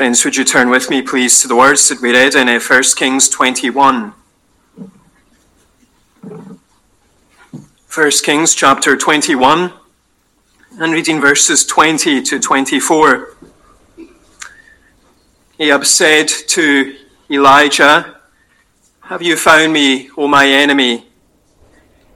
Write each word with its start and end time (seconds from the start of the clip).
Friends, 0.00 0.24
would 0.24 0.34
you 0.34 0.44
turn 0.44 0.70
with 0.70 0.88
me, 0.88 1.02
please, 1.02 1.42
to 1.42 1.46
the 1.46 1.54
words 1.54 1.86
that 1.90 2.00
we 2.00 2.10
read 2.10 2.34
in 2.34 2.46
1 2.46 2.56
uh, 2.56 2.82
Kings 2.96 3.28
21? 3.28 4.14
1 7.94 8.10
Kings 8.24 8.54
chapter 8.54 8.96
21 8.96 9.74
and 10.78 10.92
reading 10.94 11.20
verses 11.20 11.66
20 11.66 12.22
to 12.22 12.40
24. 12.40 13.36
Ahab 15.58 15.84
said 15.84 16.28
to 16.28 16.96
Elijah, 17.30 18.20
Have 19.02 19.20
you 19.20 19.36
found 19.36 19.74
me, 19.74 20.08
O 20.16 20.26
my 20.26 20.48
enemy? 20.48 21.08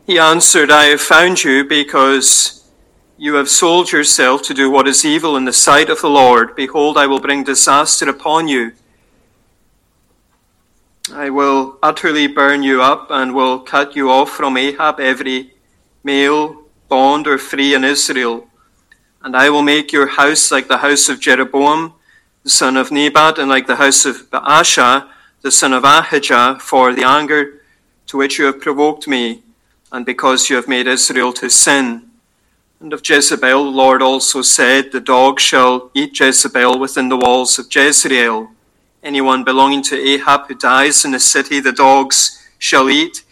He 0.06 0.18
answered, 0.18 0.70
I 0.70 0.84
have 0.84 1.02
found 1.02 1.44
you 1.44 1.64
because 1.64 2.63
you 3.16 3.34
have 3.34 3.48
sold 3.48 3.92
yourself 3.92 4.42
to 4.42 4.54
do 4.54 4.70
what 4.70 4.88
is 4.88 5.04
evil 5.04 5.36
in 5.36 5.44
the 5.44 5.52
sight 5.52 5.88
of 5.88 6.00
the 6.00 6.10
Lord. 6.10 6.56
Behold, 6.56 6.98
I 6.98 7.06
will 7.06 7.20
bring 7.20 7.44
disaster 7.44 8.08
upon 8.08 8.48
you. 8.48 8.72
I 11.12 11.30
will 11.30 11.78
utterly 11.82 12.26
burn 12.26 12.62
you 12.62 12.82
up 12.82 13.08
and 13.10 13.34
will 13.34 13.60
cut 13.60 13.94
you 13.94 14.10
off 14.10 14.30
from 14.30 14.56
Ahab, 14.56 14.98
every 14.98 15.52
male, 16.02 16.64
bond, 16.88 17.28
or 17.28 17.38
free 17.38 17.74
in 17.74 17.84
Israel. 17.84 18.48
And 19.22 19.36
I 19.36 19.48
will 19.48 19.62
make 19.62 19.92
your 19.92 20.08
house 20.08 20.50
like 20.50 20.66
the 20.66 20.78
house 20.78 21.08
of 21.08 21.20
Jeroboam, 21.20 21.92
the 22.42 22.50
son 22.50 22.76
of 22.76 22.90
Nebat, 22.90 23.38
and 23.38 23.48
like 23.48 23.66
the 23.66 23.76
house 23.76 24.04
of 24.04 24.28
Baasha, 24.30 25.08
the 25.42 25.52
son 25.52 25.72
of 25.72 25.84
Ahijah, 25.84 26.58
for 26.60 26.92
the 26.92 27.04
anger 27.04 27.60
to 28.06 28.16
which 28.16 28.38
you 28.38 28.46
have 28.46 28.60
provoked 28.60 29.06
me, 29.06 29.42
and 29.92 30.04
because 30.04 30.50
you 30.50 30.56
have 30.56 30.68
made 30.68 30.86
Israel 30.86 31.32
to 31.34 31.48
sin. 31.48 32.10
And 32.80 32.92
of 32.92 33.02
Jezebel, 33.08 33.64
the 33.64 33.70
Lord 33.70 34.02
also 34.02 34.42
said, 34.42 34.92
The 34.92 35.00
dog 35.00 35.40
shall 35.40 35.90
eat 35.94 36.18
Jezebel 36.18 36.78
within 36.78 37.08
the 37.08 37.16
walls 37.16 37.58
of 37.58 37.74
Jezreel. 37.74 38.50
Anyone 39.02 39.44
belonging 39.44 39.82
to 39.84 39.96
Ahab 39.96 40.48
who 40.48 40.54
dies 40.54 41.04
in 41.04 41.12
the 41.12 41.20
city, 41.20 41.60
the 41.60 41.72
dogs 41.72 42.46
shall 42.58 42.90
eat, 42.90 43.22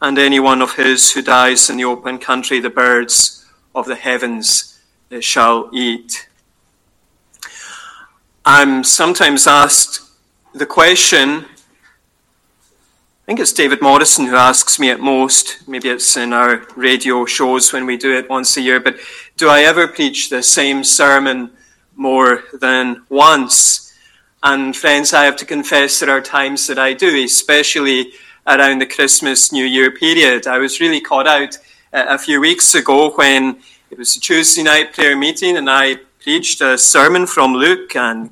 and 0.00 0.18
anyone 0.18 0.62
of 0.62 0.76
his 0.76 1.12
who 1.12 1.22
dies 1.22 1.68
in 1.68 1.76
the 1.76 1.84
open 1.84 2.18
country, 2.18 2.60
the 2.60 2.70
birds 2.70 3.46
of 3.74 3.86
the 3.86 3.96
heavens 3.96 4.80
shall 5.20 5.70
eat. 5.72 6.28
I'm 8.44 8.84
sometimes 8.84 9.46
asked 9.46 10.02
the 10.54 10.66
question 10.66 11.46
I 13.28 13.30
think 13.30 13.40
it's 13.40 13.52
David 13.52 13.82
Morrison 13.82 14.24
who 14.24 14.36
asks 14.36 14.78
me 14.78 14.88
at 14.88 15.00
most, 15.00 15.68
maybe 15.68 15.90
it's 15.90 16.16
in 16.16 16.32
our 16.32 16.66
radio 16.76 17.26
shows 17.26 17.74
when 17.74 17.84
we 17.84 17.98
do 17.98 18.16
it 18.16 18.30
once 18.30 18.56
a 18.56 18.62
year, 18.62 18.80
but 18.80 18.96
do 19.36 19.50
I 19.50 19.64
ever 19.64 19.86
preach 19.86 20.30
the 20.30 20.42
same 20.42 20.82
sermon 20.82 21.50
more 21.94 22.44
than 22.54 23.02
once? 23.10 23.92
And 24.42 24.74
friends, 24.74 25.12
I 25.12 25.26
have 25.26 25.36
to 25.36 25.44
confess 25.44 26.00
there 26.00 26.08
are 26.08 26.22
times 26.22 26.66
that 26.68 26.78
I 26.78 26.94
do, 26.94 27.22
especially 27.22 28.12
around 28.46 28.78
the 28.78 28.86
Christmas 28.86 29.52
New 29.52 29.66
Year 29.66 29.90
period. 29.90 30.46
I 30.46 30.56
was 30.56 30.80
really 30.80 31.02
caught 31.02 31.26
out 31.26 31.58
uh, 31.92 32.06
a 32.08 32.16
few 32.16 32.40
weeks 32.40 32.74
ago 32.74 33.10
when 33.10 33.58
it 33.90 33.98
was 33.98 34.16
a 34.16 34.20
Tuesday 34.20 34.62
night 34.62 34.94
prayer 34.94 35.18
meeting 35.18 35.58
and 35.58 35.68
I 35.68 35.96
preached 36.22 36.62
a 36.62 36.78
sermon 36.78 37.26
from 37.26 37.52
Luke 37.52 37.94
and 37.94 38.30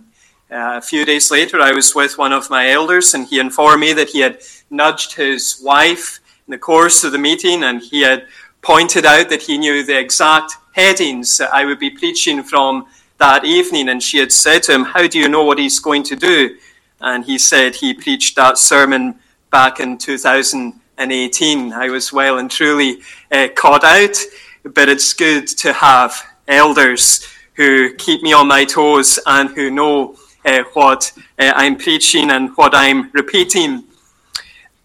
uh, 0.50 0.78
a 0.78 0.80
few 0.80 1.04
days 1.04 1.30
later, 1.30 1.60
I 1.60 1.72
was 1.72 1.94
with 1.94 2.18
one 2.18 2.32
of 2.32 2.50
my 2.50 2.70
elders, 2.70 3.14
and 3.14 3.26
he 3.26 3.40
informed 3.40 3.80
me 3.80 3.92
that 3.94 4.10
he 4.10 4.20
had 4.20 4.40
nudged 4.70 5.14
his 5.14 5.60
wife 5.62 6.20
in 6.46 6.52
the 6.52 6.58
course 6.58 7.02
of 7.02 7.10
the 7.10 7.18
meeting, 7.18 7.64
and 7.64 7.82
he 7.82 8.02
had 8.02 8.26
pointed 8.62 9.04
out 9.04 9.28
that 9.28 9.42
he 9.42 9.58
knew 9.58 9.82
the 9.82 9.98
exact 9.98 10.52
headings 10.72 11.38
that 11.38 11.52
I 11.52 11.64
would 11.64 11.80
be 11.80 11.90
preaching 11.90 12.44
from 12.44 12.86
that 13.18 13.44
evening. 13.44 13.88
And 13.88 14.00
she 14.00 14.18
had 14.18 14.30
said 14.30 14.62
to 14.64 14.72
him, 14.72 14.84
How 14.84 15.08
do 15.08 15.18
you 15.18 15.28
know 15.28 15.42
what 15.42 15.58
he's 15.58 15.80
going 15.80 16.04
to 16.04 16.16
do? 16.16 16.56
And 17.00 17.24
he 17.24 17.38
said 17.38 17.74
he 17.74 17.92
preached 17.92 18.36
that 18.36 18.56
sermon 18.56 19.16
back 19.50 19.80
in 19.80 19.98
2018. 19.98 21.72
I 21.72 21.88
was 21.88 22.12
well 22.12 22.38
and 22.38 22.50
truly 22.50 23.00
uh, 23.32 23.48
caught 23.54 23.84
out, 23.84 24.16
but 24.62 24.88
it's 24.88 25.12
good 25.12 25.48
to 25.48 25.72
have 25.72 26.14
elders 26.46 27.26
who 27.54 27.94
keep 27.94 28.22
me 28.22 28.32
on 28.32 28.46
my 28.46 28.64
toes 28.64 29.18
and 29.26 29.50
who 29.50 29.70
know 29.70 30.16
what 30.72 31.12
uh, 31.38 31.52
I'm 31.54 31.76
preaching 31.76 32.30
and 32.30 32.56
what 32.56 32.74
I'm 32.74 33.10
repeating. 33.12 33.84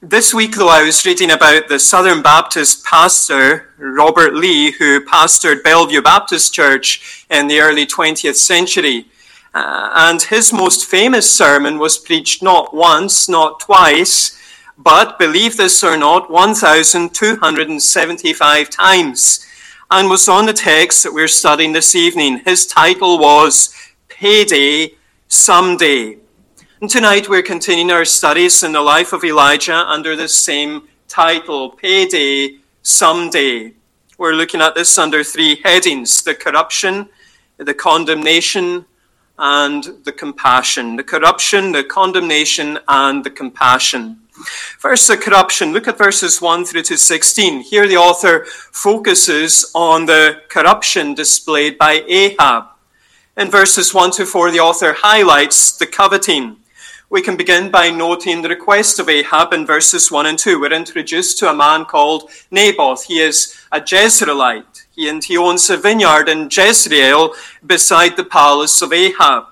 This 0.02 0.34
week, 0.34 0.56
though, 0.56 0.70
I 0.70 0.84
was 0.84 1.06
reading 1.06 1.30
about 1.30 1.68
the 1.68 1.78
Southern 1.78 2.24
Baptist 2.24 2.84
pastor, 2.84 3.72
Robert 3.78 4.34
Lee, 4.34 4.72
who 4.72 5.06
pastored 5.06 5.62
Bellevue 5.64 6.02
Baptist 6.02 6.52
Church 6.54 7.28
in 7.30 7.48
the 7.48 7.60
early 7.60 7.86
20th 7.86 8.36
century. 8.36 9.06
Uh, 9.54 9.92
and 9.94 10.24
his 10.24 10.52
most 10.52 10.90
famous 10.90 11.32
sermon 11.32 11.78
was 11.78 12.00
preached 12.00 12.42
not 12.42 12.74
once, 12.74 13.30
not 13.30 13.60
twice, 13.60 14.36
but, 14.78 15.20
believe 15.20 15.58
this 15.58 15.84
or 15.84 15.98
not, 15.98 16.32
1,275 16.32 18.70
times, 18.72 19.46
and 19.92 20.10
was 20.10 20.28
on 20.28 20.48
the 20.48 20.54
text 20.54 21.04
that 21.04 21.14
we're 21.14 21.28
studying 21.28 21.74
this 21.74 21.94
evening. 21.94 22.42
His 22.46 22.66
title 22.66 23.20
was 23.20 23.76
Payday 24.10 24.96
someday. 25.32 26.18
And 26.82 26.90
tonight 26.90 27.30
we're 27.30 27.42
continuing 27.42 27.90
our 27.90 28.04
studies 28.04 28.64
in 28.64 28.74
the 28.74 28.82
life 28.82 29.14
of 29.14 29.24
Elijah 29.24 29.90
under 29.90 30.14
the 30.14 30.28
same 30.28 30.90
title, 31.08 31.70
Payday 31.70 32.58
Someday. 32.82 33.72
We're 34.18 34.34
looking 34.34 34.60
at 34.60 34.76
this 34.76 34.98
under 34.98 35.24
three 35.24 35.62
headings 35.64 36.22
the 36.22 36.36
corruption, 36.36 37.08
the 37.56 37.74
condemnation, 37.74 38.86
and 39.40 39.86
the 40.04 40.12
compassion. 40.12 40.98
The 40.98 41.04
corruption, 41.06 41.72
the 41.72 41.86
condemnation, 41.86 42.80
and 42.90 43.24
the 43.24 43.32
compassion. 43.32 44.20
First, 44.80 45.08
the 45.08 45.16
corruption. 45.16 45.72
Look 45.72 45.88
at 45.88 45.98
verses 45.98 46.42
1 46.42 46.66
through 46.66 46.84
to 46.84 46.98
16. 46.98 47.62
Here, 47.62 47.88
the 47.88 47.96
author 47.96 48.44
focuses 48.46 49.72
on 49.74 50.08
the 50.08 50.42
corruption 50.50 51.14
displayed 51.14 51.78
by 51.78 52.04
Ahab. 52.06 52.71
In 53.38 53.50
verses 53.50 53.94
1 53.94 54.12
to 54.12 54.26
4, 54.26 54.52
the 54.52 54.60
author 54.60 54.92
highlights 54.92 55.72
the 55.72 55.86
coveting. 55.86 56.58
We 57.10 57.22
can 57.22 57.38
begin 57.38 57.72
by 57.72 57.90
noting 57.90 58.42
the 58.42 58.50
request 58.50 59.00
of 59.00 59.08
Ahab 59.08 59.54
in 59.54 59.66
verses 59.66 60.12
1 60.12 60.26
and 60.26 60.38
2. 60.38 60.60
We're 60.60 60.74
introduced 60.74 61.40
to 61.40 61.50
a 61.50 61.56
man 61.56 61.86
called 61.86 62.30
Naboth. 62.52 63.06
He 63.06 63.20
is 63.20 63.58
a 63.72 63.80
Jezreelite. 63.80 64.86
He, 64.94 65.08
and 65.08 65.24
he 65.24 65.38
owns 65.38 65.70
a 65.70 65.78
vineyard 65.78 66.28
in 66.28 66.50
Jezreel 66.52 67.34
beside 67.66 68.18
the 68.18 68.26
palace 68.26 68.82
of 68.82 68.92
Ahab. 68.92 69.46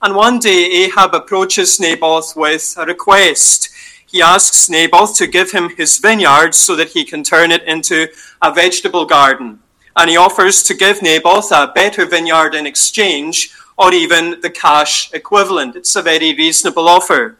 And 0.00 0.14
one 0.14 0.38
day 0.38 0.84
Ahab 0.84 1.12
approaches 1.12 1.80
Naboth 1.80 2.36
with 2.36 2.76
a 2.78 2.86
request. 2.86 3.68
He 4.06 4.22
asks 4.22 4.70
Naboth 4.70 5.16
to 5.18 5.26
give 5.26 5.50
him 5.50 5.70
his 5.70 5.98
vineyard 5.98 6.54
so 6.54 6.76
that 6.76 6.90
he 6.90 7.04
can 7.04 7.24
turn 7.24 7.50
it 7.50 7.64
into 7.64 8.06
a 8.40 8.54
vegetable 8.54 9.06
garden 9.06 9.58
and 9.96 10.10
he 10.10 10.16
offers 10.16 10.62
to 10.64 10.74
give 10.74 11.02
Naboth 11.02 11.50
a 11.52 11.72
better 11.74 12.06
vineyard 12.06 12.54
in 12.54 12.66
exchange, 12.66 13.54
or 13.76 13.92
even 13.92 14.40
the 14.40 14.50
cash 14.50 15.12
equivalent. 15.12 15.76
It's 15.76 15.96
a 15.96 16.02
very 16.02 16.34
reasonable 16.34 16.88
offer. 16.88 17.36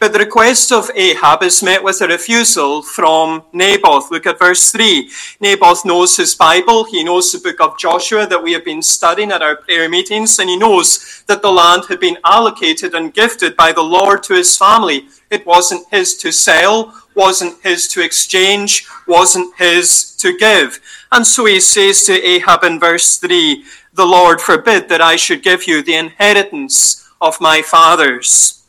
But 0.00 0.12
the 0.12 0.18
request 0.18 0.72
of 0.72 0.90
Ahab 0.94 1.42
is 1.42 1.62
met 1.62 1.82
with 1.82 2.02
a 2.02 2.08
refusal 2.08 2.82
from 2.82 3.44
Naboth. 3.52 4.10
Look 4.10 4.26
at 4.26 4.38
verse 4.38 4.72
3. 4.72 5.08
Naboth 5.40 5.84
knows 5.84 6.16
his 6.16 6.34
Bible. 6.34 6.84
He 6.84 7.04
knows 7.04 7.30
the 7.30 7.38
book 7.38 7.60
of 7.60 7.78
Joshua 7.78 8.26
that 8.26 8.42
we 8.42 8.52
have 8.52 8.64
been 8.64 8.82
studying 8.82 9.30
at 9.30 9.40
our 9.40 9.56
prayer 9.56 9.88
meetings, 9.88 10.38
and 10.38 10.50
he 10.50 10.56
knows 10.56 11.22
that 11.26 11.42
the 11.42 11.52
land 11.52 11.84
had 11.88 12.00
been 12.00 12.18
allocated 12.24 12.94
and 12.94 13.14
gifted 13.14 13.56
by 13.56 13.72
the 13.72 13.82
Lord 13.82 14.22
to 14.24 14.34
his 14.34 14.56
family. 14.56 15.06
It 15.30 15.46
wasn't 15.46 15.86
his 15.90 16.16
to 16.18 16.32
sell, 16.32 16.92
wasn't 17.14 17.62
his 17.62 17.88
to 17.88 18.02
exchange, 18.02 18.86
wasn't 19.06 19.54
his 19.56 20.14
to 20.16 20.36
give. 20.36 20.80
And 21.14 21.24
so 21.24 21.44
he 21.44 21.60
says 21.60 22.02
to 22.06 22.12
Ahab 22.12 22.64
in 22.64 22.80
verse 22.80 23.18
3 23.18 23.62
The 23.92 24.04
Lord 24.04 24.40
forbid 24.40 24.88
that 24.88 25.00
I 25.00 25.14
should 25.14 25.44
give 25.44 25.68
you 25.68 25.80
the 25.80 25.94
inheritance 25.94 27.08
of 27.20 27.40
my 27.40 27.62
fathers. 27.62 28.64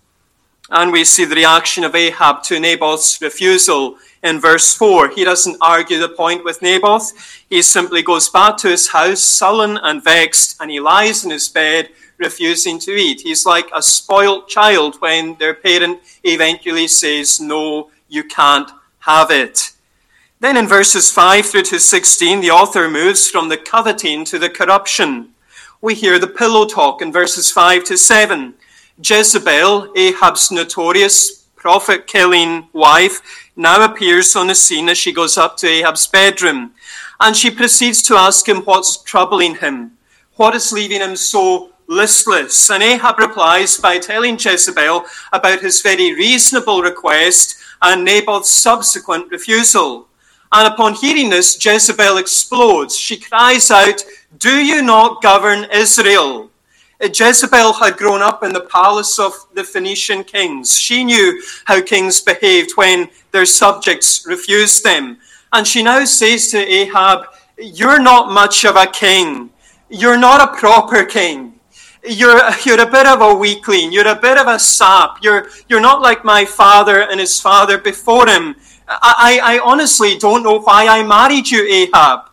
And 0.69 0.91
we 0.91 1.05
see 1.05 1.25
the 1.25 1.33
reaction 1.33 1.83
of 1.83 1.95
Ahab 1.95 2.43
to 2.43 2.59
Naboth's 2.59 3.19
refusal 3.19 3.97
in 4.21 4.39
verse 4.39 4.75
4. 4.75 5.09
He 5.09 5.23
doesn't 5.23 5.57
argue 5.59 5.97
the 5.97 6.09
point 6.09 6.43
with 6.43 6.61
Naboth. 6.61 7.13
He 7.49 7.63
simply 7.63 8.03
goes 8.03 8.29
back 8.29 8.57
to 8.57 8.67
his 8.67 8.89
house, 8.89 9.23
sullen 9.23 9.77
and 9.77 10.03
vexed, 10.03 10.61
and 10.61 10.69
he 10.69 10.79
lies 10.79 11.25
in 11.25 11.31
his 11.31 11.49
bed, 11.49 11.89
refusing 12.19 12.77
to 12.81 12.91
eat. 12.91 13.21
He's 13.21 13.47
like 13.47 13.71
a 13.73 13.81
spoilt 13.81 14.47
child 14.47 14.97
when 15.01 15.33
their 15.39 15.55
parent 15.55 15.99
eventually 16.23 16.89
says, 16.89 17.39
No, 17.39 17.89
you 18.07 18.23
can't 18.23 18.69
have 18.99 19.31
it. 19.31 19.71
Then 20.45 20.57
in 20.57 20.67
verses 20.67 21.09
5 21.09 21.47
through 21.47 21.63
to 21.63 21.79
16, 21.79 22.39
the 22.39 22.51
author 22.51 22.87
moves 22.87 23.27
from 23.27 23.49
the 23.49 23.57
coveting 23.57 24.23
to 24.25 24.37
the 24.37 24.47
corruption. 24.47 25.29
We 25.81 25.95
hear 25.95 26.19
the 26.19 26.27
pillow 26.27 26.67
talk 26.67 27.01
in 27.01 27.11
verses 27.11 27.49
5 27.49 27.83
to 27.85 27.97
7. 27.97 28.53
Jezebel, 29.03 29.91
Ahab's 29.95 30.51
notorious 30.51 31.47
prophet 31.55 32.05
killing 32.05 32.67
wife, 32.73 33.49
now 33.55 33.83
appears 33.83 34.35
on 34.35 34.45
the 34.45 34.53
scene 34.53 34.87
as 34.87 34.99
she 34.99 35.11
goes 35.11 35.35
up 35.35 35.57
to 35.57 35.67
Ahab's 35.67 36.05
bedroom. 36.05 36.73
And 37.19 37.35
she 37.35 37.49
proceeds 37.49 38.03
to 38.03 38.13
ask 38.13 38.47
him 38.47 38.61
what's 38.65 38.97
troubling 38.97 39.55
him. 39.55 39.97
What 40.35 40.53
is 40.53 40.71
leaving 40.71 41.01
him 41.01 41.15
so 41.15 41.71
listless. 41.87 42.69
And 42.69 42.83
Ahab 42.83 43.17
replies 43.17 43.77
by 43.77 43.97
telling 43.97 44.37
Jezebel 44.39 45.05
about 45.33 45.61
his 45.61 45.81
very 45.81 46.13
reasonable 46.13 46.83
request 46.83 47.55
and 47.81 48.05
Naboth's 48.05 48.51
subsequent 48.51 49.31
refusal. 49.31 50.07
And 50.55 50.73
upon 50.73 50.93
hearing 50.93 51.29
this, 51.29 51.63
Jezebel 51.63 52.15
explodes. 52.15 52.97
She 52.97 53.17
cries 53.17 53.69
out, 53.71 54.05
Do 54.37 54.63
you 54.63 54.81
not 54.81 55.21
govern 55.21 55.65
Israel? 55.65 56.49
Uh, 57.03 57.09
Jezebel 57.13 57.73
had 57.73 57.97
grown 57.97 58.21
up 58.21 58.41
in 58.41 58.53
the 58.53 58.61
palace 58.61 59.19
of 59.19 59.33
the 59.53 59.65
Phoenician 59.65 60.23
kings. 60.23 60.79
She 60.79 61.03
knew 61.03 61.43
how 61.65 61.81
kings 61.81 62.21
behaved 62.21 62.71
when 62.75 63.09
their 63.33 63.45
subjects 63.45 64.25
refused 64.25 64.85
them. 64.85 65.17
And 65.51 65.67
she 65.67 65.83
now 65.83 66.05
says 66.05 66.47
to 66.51 66.57
Ahab, 66.57 67.25
You're 67.57 67.99
not 67.99 68.31
much 68.31 68.63
of 68.63 68.77
a 68.77 68.87
king. 68.87 69.49
You're 69.89 70.17
not 70.17 70.39
a 70.39 70.57
proper 70.57 71.03
king. 71.03 71.59
You're, 72.07 72.39
you're 72.63 72.81
a 72.81 72.89
bit 72.89 73.07
of 73.07 73.19
a 73.19 73.35
weakling. 73.35 73.91
You're 73.91 74.07
a 74.07 74.15
bit 74.15 74.37
of 74.37 74.47
a 74.47 74.57
sap. 74.57 75.17
You're, 75.21 75.49
you're 75.67 75.81
not 75.81 76.01
like 76.01 76.23
my 76.23 76.45
father 76.45 77.01
and 77.01 77.19
his 77.19 77.41
father 77.41 77.77
before 77.77 78.29
him. 78.29 78.55
I, 78.87 79.39
I, 79.43 79.59
honestly 79.59 80.17
don't 80.17 80.43
know 80.43 80.59
why 80.59 80.87
I 80.87 81.03
married 81.03 81.49
you, 81.49 81.63
Ahab. 81.63 82.29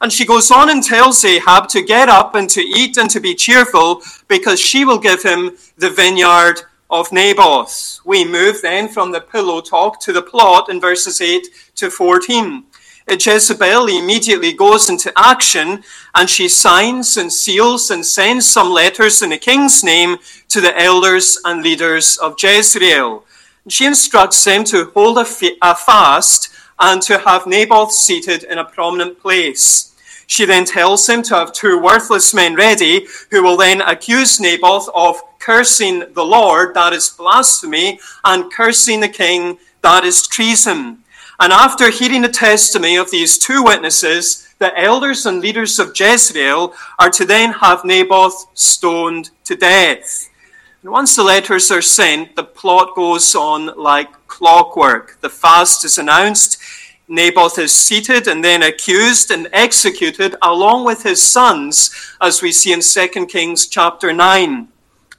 And 0.00 0.12
she 0.12 0.26
goes 0.26 0.50
on 0.50 0.68
and 0.68 0.82
tells 0.82 1.24
Ahab 1.24 1.68
to 1.68 1.82
get 1.82 2.08
up 2.08 2.34
and 2.34 2.50
to 2.50 2.60
eat 2.60 2.96
and 2.96 3.08
to 3.10 3.20
be 3.20 3.34
cheerful 3.34 4.02
because 4.28 4.60
she 4.60 4.84
will 4.84 4.98
give 4.98 5.22
him 5.22 5.56
the 5.78 5.90
vineyard 5.90 6.62
of 6.90 7.12
Naboth. 7.12 8.00
We 8.04 8.24
move 8.24 8.60
then 8.60 8.88
from 8.88 9.12
the 9.12 9.20
pillow 9.20 9.60
talk 9.60 10.00
to 10.00 10.12
the 10.12 10.22
plot 10.22 10.68
in 10.68 10.80
verses 10.80 11.20
8 11.20 11.46
to 11.76 11.90
14. 11.90 12.64
Uh, 13.06 13.16
Jezebel 13.18 13.86
immediately 13.88 14.52
goes 14.52 14.88
into 14.88 15.12
action 15.16 15.82
and 16.14 16.28
she 16.28 16.48
signs 16.48 17.16
and 17.16 17.32
seals 17.32 17.90
and 17.90 18.04
sends 18.04 18.46
some 18.46 18.70
letters 18.70 19.22
in 19.22 19.30
the 19.30 19.38
king's 19.38 19.84
name 19.84 20.16
to 20.48 20.60
the 20.60 20.78
elders 20.78 21.38
and 21.44 21.62
leaders 21.62 22.16
of 22.18 22.36
Jezreel. 22.42 23.24
She 23.68 23.86
instructs 23.86 24.44
them 24.44 24.64
to 24.64 24.90
hold 24.94 25.16
a, 25.16 25.24
fast 25.24 26.50
and 26.78 27.00
to 27.02 27.18
have 27.18 27.46
Naboth 27.46 27.92
seated 27.92 28.44
in 28.44 28.58
a 28.58 28.64
prominent 28.64 29.20
place. 29.20 29.94
She 30.26 30.44
then 30.44 30.64
tells 30.64 31.08
him 31.08 31.22
to 31.24 31.34
have 31.34 31.52
two 31.52 31.78
worthless 31.78 32.34
men 32.34 32.54
ready 32.56 33.06
who 33.30 33.42
will 33.42 33.56
then 33.56 33.80
accuse 33.80 34.38
Naboth 34.38 34.88
of 34.94 35.20
cursing 35.38 36.04
the 36.14 36.24
Lord, 36.24 36.74
that 36.74 36.92
is 36.92 37.10
blasphemy, 37.10 38.00
and 38.24 38.52
cursing 38.52 39.00
the 39.00 39.08
king, 39.08 39.58
that 39.82 40.04
is 40.04 40.26
treason. 40.26 40.98
And 41.40 41.52
after 41.52 41.90
hearing 41.90 42.22
the 42.22 42.28
testimony 42.28 42.96
of 42.96 43.10
these 43.10 43.38
two 43.38 43.62
witnesses, 43.62 44.48
the 44.58 44.78
elders 44.78 45.26
and 45.26 45.40
leaders 45.40 45.78
of 45.78 45.98
Jezreel 45.98 46.74
are 46.98 47.10
to 47.10 47.24
then 47.24 47.52
have 47.52 47.84
Naboth 47.84 48.46
stoned 48.54 49.30
to 49.44 49.56
death. 49.56 50.30
And 50.84 50.92
once 50.92 51.16
the 51.16 51.24
letters 51.24 51.70
are 51.70 51.80
sent, 51.80 52.36
the 52.36 52.44
plot 52.44 52.94
goes 52.94 53.34
on 53.34 53.74
like 53.74 54.12
clockwork. 54.26 55.18
The 55.22 55.30
fast 55.30 55.82
is 55.82 55.96
announced. 55.96 56.58
Naboth 57.08 57.58
is 57.58 57.72
seated 57.72 58.28
and 58.28 58.44
then 58.44 58.62
accused 58.62 59.30
and 59.30 59.48
executed 59.54 60.36
along 60.42 60.84
with 60.84 61.02
his 61.02 61.22
sons, 61.22 61.90
as 62.20 62.42
we 62.42 62.52
see 62.52 62.74
in 62.74 62.82
2 62.82 63.24
Kings 63.24 63.66
chapter 63.66 64.12
9. 64.12 64.68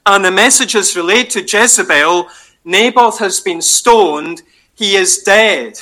And 0.06 0.24
the 0.24 0.30
messages 0.30 0.94
relate 0.94 1.30
to 1.30 1.42
Jezebel 1.42 2.28
Naboth 2.64 3.18
has 3.18 3.40
been 3.40 3.60
stoned, 3.60 4.42
he 4.76 4.94
is 4.94 5.24
dead. 5.24 5.80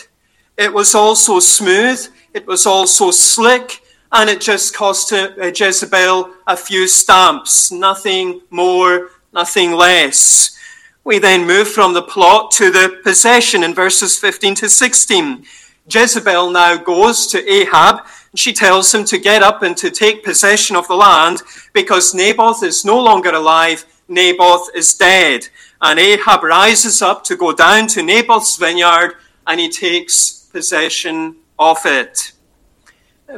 It 0.56 0.72
was 0.72 0.94
also 0.94 1.40
smooth, 1.40 2.08
it 2.32 2.46
was 2.46 2.64
also 2.64 3.10
slick, 3.10 3.82
and 4.12 4.30
it 4.30 4.40
just 4.40 4.74
cost 4.74 5.12
uh, 5.12 5.28
Jezebel 5.54 6.30
a 6.46 6.56
few 6.56 6.88
stamps, 6.88 7.70
nothing 7.70 8.40
more, 8.48 9.10
nothing 9.34 9.72
less. 9.72 10.56
We 11.02 11.18
then 11.18 11.46
move 11.46 11.68
from 11.68 11.92
the 11.92 12.02
plot 12.02 12.50
to 12.52 12.70
the 12.70 13.00
possession 13.02 13.62
in 13.62 13.74
verses 13.74 14.16
15 14.18 14.54
to 14.56 14.68
16. 14.68 15.44
Jezebel 15.90 16.50
now 16.50 16.76
goes 16.76 17.26
to 17.26 17.52
Ahab 17.52 18.06
and 18.30 18.38
she 18.38 18.54
tells 18.54 18.94
him 18.94 19.04
to 19.04 19.18
get 19.18 19.42
up 19.42 19.62
and 19.62 19.76
to 19.76 19.90
take 19.90 20.24
possession 20.24 20.76
of 20.76 20.88
the 20.88 20.94
land 20.94 21.42
because 21.74 22.14
Naboth 22.14 22.62
is 22.62 22.84
no 22.84 22.98
longer 23.02 23.30
alive, 23.30 23.84
Naboth 24.08 24.70
is 24.74 24.94
dead. 24.94 25.48
And 25.82 25.98
Ahab 25.98 26.42
rises 26.42 27.02
up 27.02 27.24
to 27.24 27.36
go 27.36 27.52
down 27.52 27.88
to 27.88 28.02
Naboth's 28.02 28.56
vineyard 28.56 29.16
and 29.46 29.60
he 29.60 29.68
takes 29.68 30.30
possession 30.30 31.36
of 31.58 31.78
it. 31.84 32.32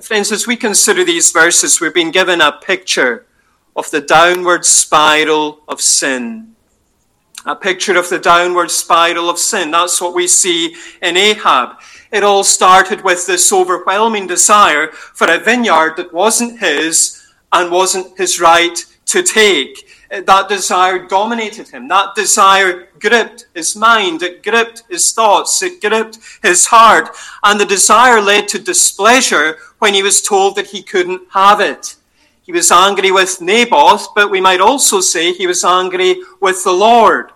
Friends, 0.02 0.30
as 0.30 0.46
we 0.46 0.56
consider 0.56 1.04
these 1.04 1.32
verses, 1.32 1.80
we're 1.80 1.90
being 1.90 2.10
given 2.10 2.40
a 2.40 2.52
picture 2.52 3.26
of 3.76 3.90
the 3.90 4.00
downward 4.00 4.64
spiral 4.64 5.60
of 5.68 5.80
sin 5.80 6.56
a 7.46 7.54
picture 7.54 7.96
of 7.96 8.08
the 8.08 8.18
downward 8.18 8.70
spiral 8.70 9.30
of 9.30 9.38
sin. 9.38 9.70
That's 9.70 10.00
what 10.00 10.14
we 10.14 10.26
see 10.26 10.74
in 11.00 11.16
Ahab. 11.16 11.78
It 12.12 12.24
all 12.24 12.42
started 12.42 13.04
with 13.04 13.26
this 13.26 13.52
overwhelming 13.52 14.26
desire 14.26 14.88
for 14.88 15.30
a 15.30 15.38
vineyard 15.38 15.96
that 15.96 16.12
wasn't 16.12 16.58
his 16.58 17.24
and 17.52 17.70
wasn't 17.70 18.18
his 18.18 18.40
right 18.40 18.76
to 19.06 19.22
take. 19.22 19.88
That 20.10 20.48
desire 20.48 21.06
dominated 21.06 21.68
him. 21.68 21.88
That 21.88 22.14
desire 22.16 22.88
gripped 22.98 23.46
his 23.54 23.76
mind. 23.76 24.22
It 24.22 24.42
gripped 24.42 24.82
his 24.88 25.12
thoughts. 25.12 25.62
It 25.62 25.80
gripped 25.80 26.18
his 26.42 26.66
heart. 26.66 27.10
And 27.44 27.60
the 27.60 27.66
desire 27.66 28.20
led 28.20 28.48
to 28.48 28.58
displeasure 28.58 29.58
when 29.78 29.94
he 29.94 30.02
was 30.02 30.22
told 30.22 30.56
that 30.56 30.68
he 30.68 30.82
couldn't 30.82 31.22
have 31.30 31.60
it. 31.60 31.96
He 32.46 32.52
was 32.52 32.70
angry 32.70 33.10
with 33.10 33.40
Naboth, 33.40 34.14
but 34.14 34.30
we 34.30 34.40
might 34.40 34.60
also 34.60 35.00
say 35.00 35.32
he 35.32 35.48
was 35.48 35.64
angry 35.64 36.22
with 36.40 36.62
the 36.62 36.72
Lord. 36.72 37.32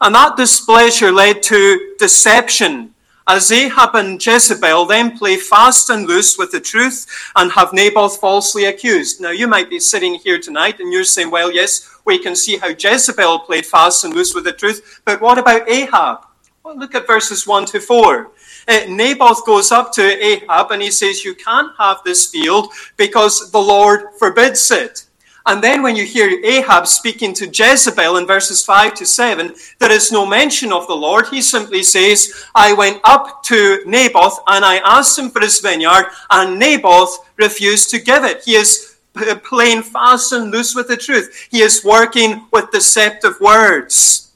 And 0.00 0.12
that 0.16 0.36
displeasure 0.36 1.12
led 1.12 1.40
to 1.44 1.94
deception, 2.00 2.92
as 3.28 3.52
Ahab 3.52 3.94
and 3.94 4.24
Jezebel 4.24 4.86
then 4.86 5.16
play 5.16 5.36
fast 5.36 5.88
and 5.88 6.04
loose 6.04 6.36
with 6.36 6.50
the 6.50 6.58
truth 6.58 7.06
and 7.36 7.52
have 7.52 7.72
Naboth 7.72 8.18
falsely 8.18 8.64
accused. 8.64 9.20
Now, 9.20 9.30
you 9.30 9.46
might 9.46 9.70
be 9.70 9.78
sitting 9.78 10.14
here 10.14 10.40
tonight 10.40 10.80
and 10.80 10.92
you're 10.92 11.04
saying, 11.04 11.30
well, 11.30 11.52
yes, 11.52 11.88
we 12.04 12.18
can 12.18 12.34
see 12.34 12.56
how 12.56 12.70
Jezebel 12.76 13.40
played 13.40 13.66
fast 13.66 14.02
and 14.02 14.12
loose 14.12 14.34
with 14.34 14.42
the 14.42 14.52
truth, 14.52 15.00
but 15.04 15.20
what 15.20 15.38
about 15.38 15.70
Ahab? 15.70 16.26
Well, 16.64 16.76
look 16.76 16.96
at 16.96 17.06
verses 17.06 17.46
1 17.46 17.66
to 17.66 17.78
4. 17.78 18.32
Naboth 18.68 19.44
goes 19.46 19.72
up 19.72 19.92
to 19.94 20.02
Ahab 20.02 20.70
and 20.70 20.82
he 20.82 20.90
says, 20.90 21.24
You 21.24 21.34
can't 21.34 21.72
have 21.78 22.02
this 22.04 22.30
field 22.30 22.72
because 22.96 23.50
the 23.50 23.58
Lord 23.58 24.14
forbids 24.18 24.70
it. 24.70 25.06
And 25.46 25.64
then 25.64 25.82
when 25.82 25.96
you 25.96 26.04
hear 26.04 26.28
Ahab 26.44 26.86
speaking 26.86 27.32
to 27.34 27.48
Jezebel 27.48 28.18
in 28.18 28.26
verses 28.26 28.64
5 28.64 28.94
to 28.94 29.06
7, 29.06 29.54
there 29.78 29.90
is 29.90 30.12
no 30.12 30.26
mention 30.26 30.72
of 30.72 30.86
the 30.86 30.94
Lord. 30.94 31.26
He 31.28 31.40
simply 31.40 31.82
says, 31.82 32.46
I 32.54 32.72
went 32.72 33.00
up 33.04 33.42
to 33.44 33.82
Naboth 33.86 34.38
and 34.46 34.64
I 34.64 34.76
asked 34.84 35.18
him 35.18 35.30
for 35.30 35.40
his 35.40 35.58
vineyard, 35.60 36.06
and 36.30 36.58
Naboth 36.58 37.30
refused 37.36 37.90
to 37.90 37.98
give 37.98 38.24
it. 38.24 38.44
He 38.44 38.54
is 38.54 38.98
playing 39.44 39.82
fast 39.82 40.32
and 40.32 40.50
loose 40.50 40.74
with 40.74 40.88
the 40.88 40.96
truth. 40.96 41.48
He 41.50 41.62
is 41.62 41.84
working 41.84 42.46
with 42.52 42.70
deceptive 42.70 43.40
words. 43.40 44.29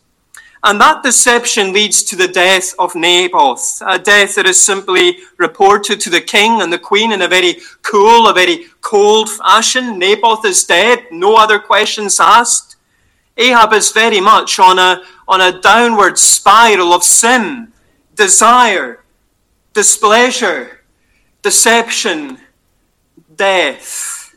And 0.67 0.81
that 0.81 1.03
deception 1.03 1.75
leads 1.75 2.03
to 2.05 2.17
the 2.17 2.27
death 2.27 2.75
of 2.79 2.95
Naboth, 2.95 3.83
a 3.87 3.99
death 3.99 4.37
that 4.37 4.47
is 4.47 4.59
simply 4.61 5.19
reported 5.37 6.01
to 6.01 6.09
the 6.09 6.23
king 6.23 6.63
and 6.63 6.73
the 6.73 6.79
queen 6.79 7.13
in 7.13 7.21
a 7.21 7.29
very 7.29 7.59
cool, 7.83 8.29
a 8.29 8.33
very 8.33 8.65
cold 8.81 9.29
fashion. 9.29 9.99
Naboth 9.99 10.47
is 10.47 10.65
dead, 10.65 11.05
no 11.13 11.37
other 11.37 11.59
questions 11.59 12.19
asked. 12.19 12.77
Ahab 13.37 13.75
is 13.75 13.93
very 13.93 14.23
much 14.23 14.59
on 14.59 14.79
a, 14.79 15.03
on 15.29 15.43
a 15.43 15.61
downward 15.61 16.19
spiral 16.19 16.95
of 16.95 17.05
sin, 17.05 17.71
desire, 18.15 19.05
displeasure, 19.75 20.81
deception, 21.43 22.39
death. 23.37 24.35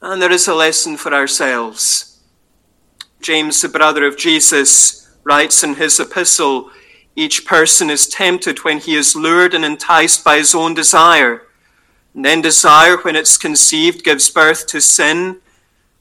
And 0.00 0.22
there 0.22 0.30
is 0.30 0.46
a 0.46 0.54
lesson 0.54 0.96
for 0.96 1.12
ourselves. 1.12 2.20
James, 3.20 3.60
the 3.60 3.68
brother 3.68 4.06
of 4.06 4.16
Jesus, 4.16 4.99
writes 5.24 5.62
in 5.62 5.74
his 5.74 6.00
epistle, 6.00 6.70
each 7.16 7.44
person 7.44 7.90
is 7.90 8.08
tempted 8.08 8.64
when 8.64 8.78
he 8.78 8.94
is 8.94 9.16
lured 9.16 9.54
and 9.54 9.64
enticed 9.64 10.24
by 10.24 10.36
his 10.36 10.54
own 10.54 10.74
desire. 10.74 11.42
And 12.14 12.24
then 12.24 12.40
desire, 12.40 12.96
when 12.98 13.16
it's 13.16 13.36
conceived, 13.36 14.04
gives 14.04 14.30
birth 14.30 14.66
to 14.68 14.80
sin, 14.80 15.40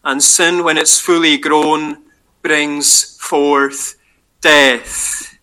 and 0.04 0.24
sin, 0.24 0.64
when 0.64 0.78
it's 0.78 1.00
fully 1.00 1.38
grown, 1.38 2.04
brings 2.42 3.18
forth 3.18 3.98
death. 4.42 5.38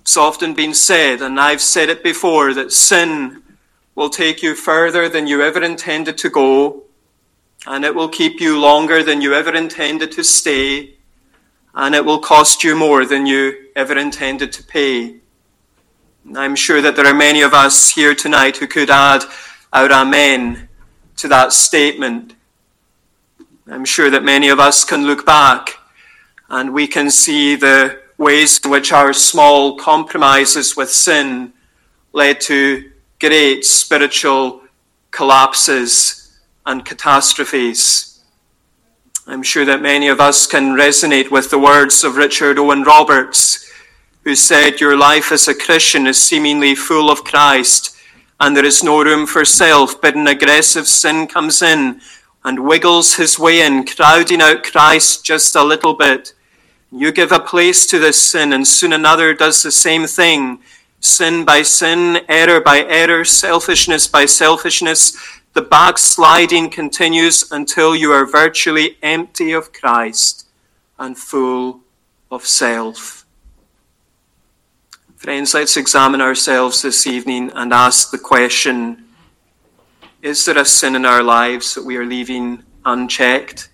It's 0.00 0.16
often 0.16 0.54
been 0.54 0.72
said, 0.72 1.20
and 1.20 1.40
I've 1.40 1.60
said 1.60 1.88
it 1.88 2.04
before, 2.04 2.54
that 2.54 2.72
sin 2.72 3.42
will 3.94 4.10
take 4.10 4.42
you 4.42 4.54
further 4.54 5.08
than 5.08 5.26
you 5.26 5.42
ever 5.42 5.62
intended 5.62 6.16
to 6.18 6.30
go, 6.30 6.84
and 7.66 7.84
it 7.84 7.94
will 7.94 8.08
keep 8.08 8.40
you 8.40 8.60
longer 8.60 9.02
than 9.02 9.20
you 9.20 9.34
ever 9.34 9.52
intended 9.54 10.12
to 10.12 10.22
stay 10.22 10.95
and 11.76 11.94
it 11.94 12.04
will 12.04 12.18
cost 12.18 12.64
you 12.64 12.74
more 12.74 13.04
than 13.04 13.26
you 13.26 13.68
ever 13.76 13.96
intended 13.98 14.50
to 14.50 14.62
pay. 14.62 15.16
I'm 16.34 16.56
sure 16.56 16.80
that 16.80 16.96
there 16.96 17.06
are 17.06 17.14
many 17.14 17.42
of 17.42 17.52
us 17.52 17.92
here 17.92 18.14
tonight 18.14 18.56
who 18.56 18.66
could 18.66 18.88
add 18.88 19.22
our 19.74 19.92
amen 19.92 20.68
to 21.18 21.28
that 21.28 21.52
statement. 21.52 22.34
I'm 23.68 23.84
sure 23.84 24.08
that 24.08 24.24
many 24.24 24.48
of 24.48 24.58
us 24.58 24.84
can 24.84 25.06
look 25.06 25.26
back 25.26 25.74
and 26.48 26.72
we 26.72 26.86
can 26.86 27.10
see 27.10 27.56
the 27.56 28.00
ways 28.16 28.58
in 28.64 28.70
which 28.70 28.90
our 28.90 29.12
small 29.12 29.76
compromises 29.76 30.76
with 30.76 30.90
sin 30.90 31.52
led 32.14 32.40
to 32.42 32.90
great 33.20 33.66
spiritual 33.66 34.62
collapses 35.10 36.38
and 36.64 36.86
catastrophes. 36.86 38.15
I'm 39.28 39.42
sure 39.42 39.64
that 39.64 39.82
many 39.82 40.06
of 40.06 40.20
us 40.20 40.46
can 40.46 40.76
resonate 40.76 41.32
with 41.32 41.50
the 41.50 41.58
words 41.58 42.04
of 42.04 42.16
Richard 42.16 42.60
Owen 42.60 42.84
Roberts, 42.84 43.68
who 44.22 44.36
said, 44.36 44.80
Your 44.80 44.96
life 44.96 45.32
as 45.32 45.48
a 45.48 45.54
Christian 45.54 46.06
is 46.06 46.22
seemingly 46.22 46.76
full 46.76 47.10
of 47.10 47.24
Christ, 47.24 47.96
and 48.38 48.56
there 48.56 48.64
is 48.64 48.84
no 48.84 49.02
room 49.02 49.26
for 49.26 49.44
self, 49.44 50.00
but 50.00 50.14
an 50.14 50.28
aggressive 50.28 50.86
sin 50.86 51.26
comes 51.26 51.60
in 51.60 52.00
and 52.44 52.68
wiggles 52.68 53.16
his 53.16 53.36
way 53.36 53.62
in, 53.62 53.84
crowding 53.84 54.40
out 54.40 54.62
Christ 54.62 55.24
just 55.24 55.56
a 55.56 55.64
little 55.64 55.94
bit. 55.94 56.32
You 56.92 57.10
give 57.10 57.32
a 57.32 57.40
place 57.40 57.84
to 57.88 57.98
this 57.98 58.22
sin, 58.22 58.52
and 58.52 58.64
soon 58.64 58.92
another 58.92 59.34
does 59.34 59.60
the 59.60 59.72
same 59.72 60.06
thing. 60.06 60.60
Sin 61.00 61.44
by 61.44 61.62
sin, 61.62 62.20
error 62.28 62.60
by 62.60 62.84
error, 62.84 63.24
selfishness 63.24 64.06
by 64.06 64.26
selfishness. 64.26 65.16
The 65.56 65.62
backsliding 65.62 66.68
continues 66.68 67.50
until 67.50 67.96
you 67.96 68.12
are 68.12 68.26
virtually 68.26 68.98
empty 69.02 69.52
of 69.52 69.72
Christ 69.72 70.46
and 70.98 71.16
full 71.16 71.80
of 72.30 72.44
self. 72.44 73.24
Friends, 75.16 75.54
let's 75.54 75.78
examine 75.78 76.20
ourselves 76.20 76.82
this 76.82 77.06
evening 77.06 77.50
and 77.54 77.72
ask 77.72 78.10
the 78.10 78.18
question 78.18 79.06
is 80.20 80.44
there 80.44 80.58
a 80.58 80.64
sin 80.66 80.94
in 80.94 81.06
our 81.06 81.22
lives 81.22 81.74
that 81.74 81.86
we 81.86 81.96
are 81.96 82.04
leaving 82.04 82.62
unchecked? 82.84 83.70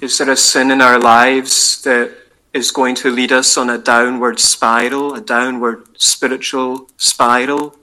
Is 0.00 0.18
there 0.18 0.30
a 0.30 0.36
sin 0.36 0.72
in 0.72 0.80
our 0.80 0.98
lives 0.98 1.80
that 1.84 2.23
is 2.54 2.70
going 2.70 2.94
to 2.94 3.10
lead 3.10 3.32
us 3.32 3.58
on 3.58 3.68
a 3.68 3.76
downward 3.76 4.38
spiral, 4.38 5.14
a 5.14 5.20
downward 5.20 5.84
spiritual 5.98 6.88
spiral? 6.96 7.76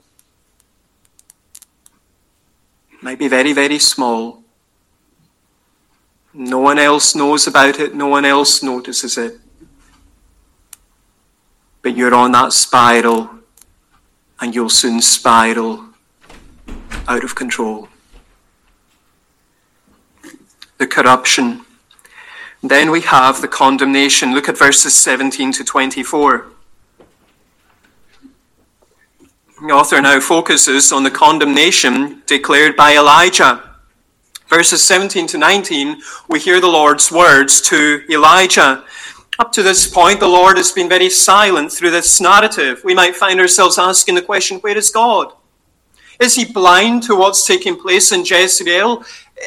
It 2.90 3.02
might 3.02 3.18
be 3.18 3.28
very, 3.28 3.52
very 3.52 3.78
small. 3.78 4.42
No 6.32 6.58
one 6.58 6.78
else 6.78 7.14
knows 7.14 7.46
about 7.46 7.78
it, 7.78 7.94
no 7.94 8.06
one 8.06 8.24
else 8.24 8.62
notices 8.62 9.18
it. 9.18 9.38
But 11.82 11.94
you're 11.94 12.14
on 12.14 12.32
that 12.32 12.54
spiral 12.54 13.28
and 14.40 14.54
you'll 14.54 14.70
soon 14.70 15.02
spiral 15.02 15.84
out 17.06 17.24
of 17.24 17.34
control. 17.34 17.88
The 20.78 20.86
corruption. 20.86 21.66
Then 22.62 22.90
we 22.90 23.00
have 23.00 23.40
the 23.40 23.48
condemnation. 23.48 24.34
Look 24.34 24.48
at 24.48 24.56
verses 24.56 24.94
17 24.94 25.52
to 25.52 25.64
24. 25.64 26.46
The 29.60 29.72
author 29.72 30.00
now 30.00 30.20
focuses 30.20 30.92
on 30.92 31.02
the 31.02 31.10
condemnation 31.10 32.22
declared 32.26 32.76
by 32.76 32.96
Elijah. 32.96 33.70
Verses 34.48 34.84
17 34.84 35.26
to 35.28 35.38
19, 35.38 36.02
we 36.28 36.38
hear 36.38 36.60
the 36.60 36.68
Lord's 36.68 37.10
words 37.10 37.60
to 37.62 38.04
Elijah. 38.10 38.84
Up 39.38 39.50
to 39.52 39.62
this 39.62 39.88
point, 39.88 40.20
the 40.20 40.28
Lord 40.28 40.56
has 40.56 40.72
been 40.72 40.88
very 40.88 41.10
silent 41.10 41.72
through 41.72 41.90
this 41.90 42.20
narrative. 42.20 42.82
We 42.84 42.94
might 42.94 43.16
find 43.16 43.40
ourselves 43.40 43.78
asking 43.78 44.14
the 44.14 44.22
question, 44.22 44.58
where 44.58 44.76
is 44.76 44.90
God? 44.90 45.32
Is 46.20 46.34
he 46.34 46.44
blind 46.44 47.02
to 47.04 47.16
what's 47.16 47.46
taking 47.46 47.76
place 47.76 48.12
in 48.12 48.24
Jezreel? 48.24 49.04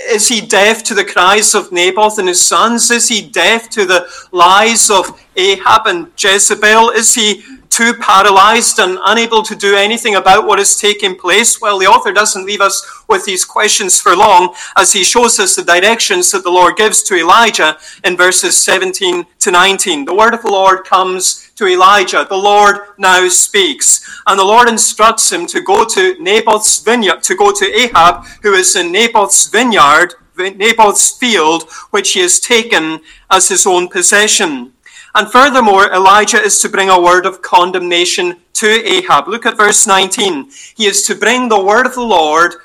Is 0.10 0.28
he 0.28 0.42
deaf 0.42 0.84
to 0.84 0.94
the 0.94 1.06
cries 1.06 1.56
of 1.56 1.72
Naboth 1.72 2.20
and 2.20 2.28
his 2.28 2.42
sons? 2.42 2.92
Is 2.92 3.08
he 3.08 3.22
deaf 3.22 3.70
to 3.72 3.86
the 3.86 4.08
lies 4.32 4.90
of 4.90 5.22
Ahab 5.36 5.88
and 5.88 6.12
Jezebel? 6.18 6.90
Is 6.92 7.16
he 7.16 7.44
too 7.70 7.94
paralyzed 7.96 8.80
and 8.80 8.98
unable 9.06 9.44
to 9.44 9.56
do 9.56 9.76
anything 9.76 10.16
about 10.16 10.46
what 10.46 10.60
is 10.60 10.78
taking 10.78 11.16
place? 11.16 11.62
Well, 11.62 11.80
the 11.80 11.88
author 11.88 12.12
doesn't 12.12 12.46
leave 12.46 12.62
us 12.62 13.04
with 13.08 13.26
these 13.26 13.46
questions 13.46 14.00
for 14.00 14.16
long 14.16 14.56
as 14.76 14.94
he 14.94 15.04
shows 15.04 15.40
us 15.40 15.56
the 15.56 15.64
directions 15.64 16.32
that 16.32 16.44
the 16.44 16.52
Lord 16.52 16.76
gives 16.76 17.04
to 17.04 17.16
Elijah 17.16 17.78
in 18.04 18.18
verses 18.18 18.58
17 18.58 19.26
to 19.40 19.52
19. 19.52 20.06
The 20.06 20.16
word 20.16 20.34
of 20.34 20.42
the 20.42 20.52
Lord 20.52 20.86
comes 20.86 21.52
to 21.56 21.68
Elijah. 21.68 22.26
The 22.28 22.38
Lord 22.38 22.78
now 22.98 23.28
speaks. 23.30 24.22
And 24.28 24.40
the 24.40 24.46
Lord 24.46 24.70
instructs 24.70 25.32
him 25.32 25.46
to 25.48 25.62
go 25.62 25.86
to 25.86 26.22
Naboth's 26.22 26.80
vineyard, 26.84 27.24
to 27.24 27.36
go 27.36 27.52
to 27.52 27.80
Ahab, 27.80 28.26
who 28.42 28.54
is 28.54 28.76
in 28.76 28.92
Naboth's 28.92 29.48
vineyard, 29.48 30.16
Naboth's 30.38 31.12
field, 31.12 31.70
which 31.92 32.12
he 32.12 32.22
has 32.22 32.40
taken 32.40 33.00
as 33.30 33.48
his 33.48 33.66
own 33.66 33.88
possession. 33.88 34.74
And 35.16 35.32
furthermore, 35.32 35.94
Elijah 35.94 36.42
is 36.42 36.60
to 36.60 36.68
bring 36.68 36.90
a 36.90 37.02
word 37.02 37.26
of 37.26 37.42
condemnation 37.42 38.36
to 38.56 38.68
Ahab. 38.68 39.30
Look 39.30 39.46
at 39.46 39.56
verse 39.56 39.88
19. 39.88 40.52
He 40.76 40.88
is 40.88 41.04
to 41.04 41.16
bring 41.16 41.48
the 41.48 41.64
word 41.64 41.86
of 41.86 41.96
the 41.96 42.02
Lord 42.02 42.56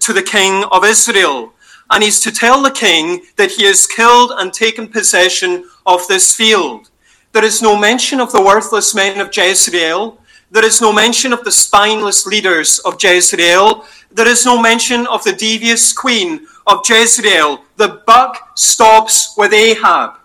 to 0.00 0.12
the 0.14 0.22
king 0.22 0.64
of 0.72 0.86
Israel. 0.86 1.52
And 1.90 2.02
he's 2.02 2.20
to 2.20 2.32
tell 2.32 2.62
the 2.62 2.70
king 2.70 3.26
that 3.36 3.50
he 3.50 3.66
has 3.66 3.86
killed 3.86 4.32
and 4.38 4.54
taken 4.54 4.88
possession 4.88 5.68
of 5.84 6.08
this 6.08 6.34
field. 6.34 6.88
There 7.32 7.44
is 7.44 7.60
no 7.60 7.78
mention 7.78 8.20
of 8.20 8.32
the 8.32 8.42
worthless 8.42 8.94
men 8.94 9.20
of 9.20 9.36
Jezreel. 9.36 10.18
There 10.50 10.64
is 10.64 10.80
no 10.80 10.94
mention 10.94 11.34
of 11.34 11.44
the 11.44 11.52
spineless 11.52 12.26
leaders 12.26 12.78
of 12.80 12.96
Jezreel. 13.02 13.84
There 14.10 14.28
is 14.28 14.46
no 14.46 14.60
mention 14.60 15.06
of 15.08 15.24
the 15.24 15.34
devious 15.34 15.92
queen 15.92 16.46
of 16.66 16.88
Jezreel. 16.88 17.64
The 17.76 18.02
buck 18.06 18.58
stops 18.58 19.34
with 19.36 19.52
Ahab. 19.52 20.17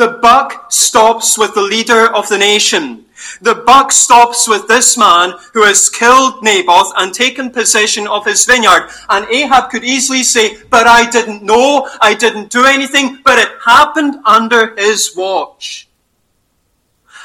The 0.00 0.18
buck 0.22 0.72
stops 0.72 1.36
with 1.36 1.52
the 1.52 1.60
leader 1.60 2.06
of 2.16 2.26
the 2.30 2.38
nation. 2.38 3.04
The 3.42 3.56
buck 3.66 3.92
stops 3.92 4.48
with 4.48 4.66
this 4.66 4.96
man 4.96 5.34
who 5.52 5.62
has 5.62 5.90
killed 5.90 6.42
Naboth 6.42 6.94
and 6.96 7.12
taken 7.12 7.50
possession 7.50 8.06
of 8.06 8.24
his 8.24 8.46
vineyard. 8.46 8.88
And 9.10 9.28
Ahab 9.28 9.68
could 9.68 9.84
easily 9.84 10.22
say, 10.22 10.56
But 10.70 10.86
I 10.86 11.10
didn't 11.10 11.42
know, 11.42 11.86
I 12.00 12.14
didn't 12.14 12.50
do 12.50 12.64
anything, 12.64 13.18
but 13.22 13.38
it 13.38 13.50
happened 13.62 14.16
under 14.24 14.74
his 14.74 15.14
watch. 15.14 15.86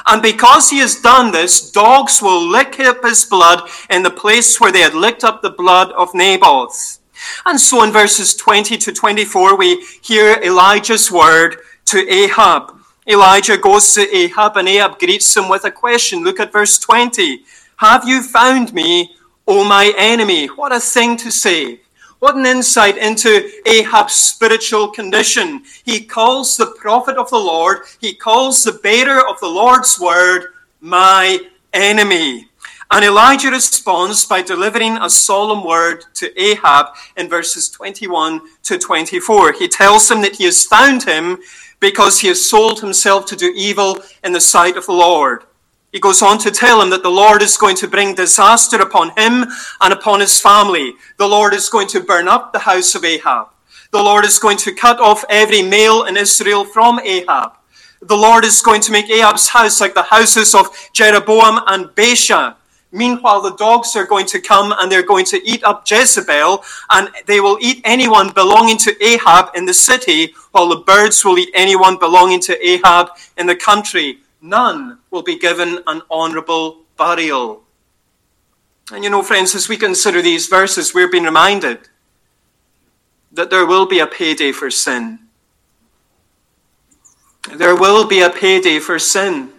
And 0.06 0.22
because 0.22 0.70
he 0.70 0.80
has 0.80 1.00
done 1.00 1.32
this, 1.32 1.72
dogs 1.72 2.22
will 2.22 2.46
lick 2.46 2.78
up 2.82 3.06
his 3.06 3.24
blood 3.24 3.70
in 3.90 4.04
the 4.04 4.12
place 4.12 4.60
where 4.60 4.74
they 4.74 4.82
had 4.82 4.94
licked 4.94 5.24
up 5.24 5.42
the 5.42 5.50
blood 5.50 5.94
of 5.94 6.14
Naboth. 6.14 7.00
And 7.46 7.58
so 7.58 7.86
in 7.86 7.94
verses 7.94 8.36
20 8.36 8.78
to 8.80 8.92
24, 8.92 9.56
we 9.56 9.82
hear 10.02 10.42
Elijah's 10.44 11.10
word 11.10 11.56
to 11.86 12.10
Ahab. 12.10 12.80
Elijah 13.08 13.58
goes 13.58 13.94
to 13.94 14.16
Ahab 14.16 14.58
and 14.58 14.68
Ahab 14.68 14.98
greets 15.00 15.36
him 15.38 15.48
with 15.48 15.66
a 15.66 15.72
question. 15.72 16.24
Look 16.24 16.40
at 16.40 16.52
verse 16.52 16.80
20. 16.80 17.44
Have 17.78 18.08
you 18.08 18.24
found 18.24 18.74
me, 18.74 19.16
O 19.48 19.64
my 19.64 19.94
enemy? 19.98 20.48
What 20.48 20.72
a 20.72 20.80
thing 20.80 21.18
to 21.18 21.32
say. 21.32 21.82
What 22.20 22.36
an 22.36 22.46
insight 22.46 22.98
into 22.98 23.52
Ahab's 23.68 24.14
spiritual 24.14 24.88
condition. 24.90 25.64
He 25.84 26.04
calls 26.04 26.58
the 26.58 26.68
prophet 26.68 27.18
of 27.18 27.30
the 27.30 27.38
Lord, 27.38 27.80
he 28.00 28.16
calls 28.16 28.64
the 28.64 28.72
bearer 28.72 29.28
of 29.28 29.40
the 29.40 29.48
Lord's 29.48 30.00
word, 30.00 30.54
my 30.82 31.40
enemy. 31.74 32.48
And 32.96 33.04
Elijah 33.04 33.50
responds 33.52 34.24
by 34.24 34.42
delivering 34.42 34.96
a 34.96 35.10
solemn 35.10 35.66
word 35.66 36.06
to 36.14 36.32
Ahab 36.42 36.96
in 37.18 37.28
verses 37.28 37.68
21 37.68 38.40
to 38.64 38.78
24. 38.78 39.52
He 39.52 39.68
tells 39.68 40.10
him 40.10 40.22
that 40.22 40.38
he 40.38 40.46
has 40.46 40.64
found 40.64 41.04
him 41.04 41.40
because 41.82 42.22
he 42.22 42.30
has 42.30 42.50
sold 42.50 42.80
himself 42.80 43.26
to 43.26 43.36
do 43.36 43.52
evil 43.54 44.00
in 44.24 44.32
the 44.32 44.40
sight 44.40 44.78
of 44.78 44.86
the 44.86 44.94
Lord. 44.94 45.44
He 45.92 46.00
goes 46.00 46.22
on 46.22 46.38
to 46.38 46.52
tell 46.52 46.82
him 46.82 46.90
that 46.92 47.04
the 47.04 47.10
Lord 47.10 47.42
is 47.42 47.58
going 47.58 47.76
to 47.78 47.88
bring 47.90 48.16
disaster 48.16 48.78
upon 48.78 49.10
him 49.18 49.44
and 49.82 49.92
upon 49.92 50.22
his 50.22 50.40
family. 50.40 50.94
The 51.18 51.28
Lord 51.28 51.54
is 51.54 51.68
going 51.68 51.90
to 51.90 52.00
burn 52.00 52.30
up 52.30 52.54
the 52.54 52.60
house 52.60 52.96
of 52.96 53.04
Ahab. 53.04 53.50
The 53.92 54.02
Lord 54.02 54.24
is 54.24 54.40
going 54.40 54.60
to 54.60 54.74
cut 54.74 55.02
off 55.02 55.26
every 55.28 55.64
male 55.64 56.06
in 56.06 56.16
Israel 56.16 56.64
from 56.64 57.02
Ahab. 57.02 57.58
The 58.02 58.16
Lord 58.16 58.46
is 58.46 58.62
going 58.62 58.80
to 58.84 58.94
make 58.94 59.10
Ahab's 59.10 59.50
house 59.50 59.82
like 59.82 59.96
the 59.96 60.04
houses 60.04 60.56
of 60.56 60.70
Jeroboam 60.94 61.60
and 61.68 61.88
Baasha. 61.88 62.56
Meanwhile, 62.96 63.42
the 63.42 63.56
dogs 63.58 63.94
are 63.98 64.06
going 64.06 64.26
to 64.28 64.40
come 64.40 64.74
and 64.80 64.90
they're 64.90 65.04
going 65.04 65.26
to 65.26 65.46
eat 65.46 65.62
up 65.66 65.84
Jezebel, 65.86 66.64
and 66.90 67.10
they 67.26 67.42
will 67.42 67.58
eat 67.60 67.82
anyone 67.84 68.32
belonging 68.32 68.78
to 68.78 68.96
Ahab 69.04 69.50
in 69.54 69.66
the 69.66 69.74
city, 69.74 70.34
while 70.52 70.70
the 70.70 70.78
birds 70.78 71.26
will 71.26 71.38
eat 71.38 71.52
anyone 71.54 72.00
belonging 72.00 72.40
to 72.42 72.56
Ahab 72.66 73.10
in 73.38 73.48
the 73.48 73.56
country. 73.56 74.20
None 74.42 75.00
will 75.12 75.24
be 75.24 75.38
given 75.38 75.80
an 75.88 76.04
honorable 76.10 76.84
burial. 76.96 77.64
And 78.94 79.04
you 79.04 79.10
know, 79.10 79.24
friends, 79.24 79.54
as 79.56 79.68
we 79.68 79.76
consider 79.76 80.22
these 80.22 80.48
verses, 80.48 80.94
we're 80.94 81.12
being 81.12 81.26
reminded 81.26 81.90
that 83.34 83.50
there 83.50 83.66
will 83.66 83.86
be 83.86 84.00
a 84.00 84.08
payday 84.08 84.54
for 84.54 84.72
sin. 84.72 85.20
There 87.54 87.76
will 87.76 88.08
be 88.08 88.22
a 88.22 88.30
payday 88.30 88.80
for 88.80 89.00
sin. 89.00 89.52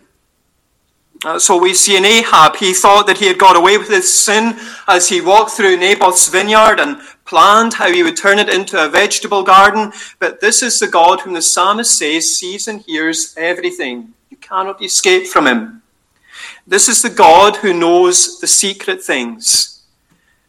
Uh, 1.24 1.32
That's 1.32 1.48
what 1.48 1.62
we 1.62 1.72
see 1.72 1.96
in 1.96 2.04
Ahab. 2.04 2.56
He 2.56 2.74
thought 2.74 3.06
that 3.06 3.18
he 3.18 3.26
had 3.26 3.38
got 3.38 3.56
away 3.56 3.78
with 3.78 3.88
his 3.88 4.12
sin 4.12 4.58
as 4.86 5.08
he 5.08 5.20
walked 5.20 5.52
through 5.52 5.76
Naboth's 5.76 6.28
vineyard 6.28 6.78
and 6.78 7.00
planned 7.24 7.74
how 7.74 7.90
he 7.90 8.02
would 8.02 8.16
turn 8.16 8.38
it 8.38 8.48
into 8.48 8.82
a 8.82 8.88
vegetable 8.88 9.42
garden. 9.42 9.92
But 10.18 10.40
this 10.40 10.62
is 10.62 10.78
the 10.78 10.86
God 10.86 11.20
whom 11.20 11.34
the 11.34 11.42
psalmist 11.42 11.96
says 11.96 12.36
sees 12.36 12.68
and 12.68 12.82
hears 12.82 13.34
everything. 13.36 14.12
You 14.30 14.36
cannot 14.36 14.82
escape 14.82 15.26
from 15.26 15.46
him. 15.46 15.82
This 16.66 16.88
is 16.88 17.02
the 17.02 17.10
God 17.10 17.56
who 17.56 17.72
knows 17.72 18.40
the 18.40 18.46
secret 18.46 19.02
things. 19.02 19.84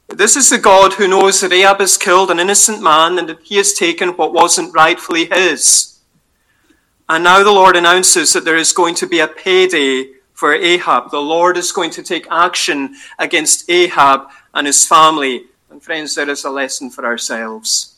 This 0.09 0.35
is 0.35 0.49
the 0.49 0.57
God 0.57 0.93
who 0.93 1.07
knows 1.07 1.41
that 1.41 1.53
Ahab 1.53 1.79
has 1.79 1.97
killed 1.97 2.31
an 2.31 2.39
innocent 2.39 2.81
man 2.81 3.19
and 3.19 3.29
that 3.29 3.41
he 3.41 3.55
has 3.57 3.73
taken 3.73 4.09
what 4.09 4.33
wasn't 4.33 4.73
rightfully 4.73 5.25
his. 5.25 5.99
And 7.09 7.23
now 7.23 7.43
the 7.43 7.51
Lord 7.51 7.75
announces 7.75 8.33
that 8.33 8.43
there 8.43 8.57
is 8.57 8.73
going 8.73 8.95
to 8.95 9.07
be 9.07 9.19
a 9.19 9.27
payday 9.27 10.16
for 10.37 10.53
Ahab. 10.53 11.09
The 11.09 11.19
Lord 11.19 11.57
is 11.57 11.71
going 11.71 11.89
to 11.91 12.03
take 12.03 12.27
action 12.29 12.95
against 13.17 13.67
Ahab 13.71 14.29
and 14.53 14.67
his 14.67 14.85
family. 14.85 15.45
And 15.71 15.81
friends, 15.81 16.13
there 16.13 16.29
is 16.29 16.45
a 16.45 16.51
lesson 16.51 16.91
for 16.91 17.03
ourselves. 17.07 17.95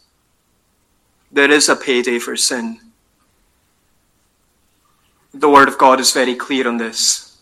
There 1.29 1.51
is 1.51 1.67
a 1.67 1.75
payday 1.75 2.17
for 2.17 2.37
sin. 2.37 2.79
The 5.33 5.49
Word 5.49 5.67
of 5.67 5.77
God 5.77 5.99
is 5.99 6.13
very 6.13 6.33
clear 6.33 6.65
on 6.65 6.77
this. 6.77 7.37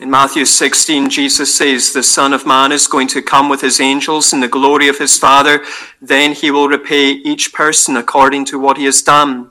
In 0.00 0.10
Matthew 0.10 0.46
16, 0.46 1.10
Jesus 1.10 1.54
says, 1.54 1.92
The 1.92 2.02
Son 2.02 2.32
of 2.32 2.46
Man 2.46 2.72
is 2.72 2.86
going 2.86 3.08
to 3.08 3.20
come 3.20 3.50
with 3.50 3.60
his 3.60 3.82
angels 3.82 4.32
in 4.32 4.40
the 4.40 4.48
glory 4.48 4.88
of 4.88 4.96
his 4.96 5.18
Father. 5.18 5.62
Then 6.00 6.32
he 6.32 6.50
will 6.50 6.68
repay 6.68 7.10
each 7.10 7.52
person 7.52 7.98
according 7.98 8.46
to 8.46 8.58
what 8.58 8.78
he 8.78 8.86
has 8.86 9.02
done. 9.02 9.50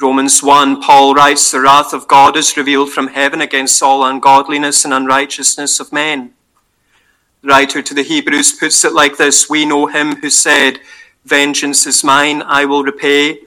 Romans 0.00 0.42
1, 0.42 0.82
Paul 0.82 1.14
writes, 1.14 1.50
The 1.50 1.60
wrath 1.60 1.92
of 1.92 2.08
God 2.08 2.36
is 2.36 2.56
revealed 2.56 2.90
from 2.90 3.08
heaven 3.08 3.40
against 3.40 3.82
all 3.82 4.04
ungodliness 4.04 4.84
and 4.84 4.92
unrighteousness 4.92 5.78
of 5.78 5.92
men. 5.92 6.34
The 7.42 7.48
writer 7.48 7.82
to 7.82 7.94
the 7.94 8.02
Hebrews 8.02 8.52
puts 8.52 8.84
it 8.84 8.92
like 8.92 9.16
this 9.16 9.48
We 9.48 9.64
know 9.64 9.86
him 9.86 10.16
who 10.16 10.30
said, 10.30 10.80
Vengeance 11.24 11.86
is 11.86 12.02
mine, 12.02 12.42
I 12.42 12.64
will 12.64 12.82
repay. 12.82 13.38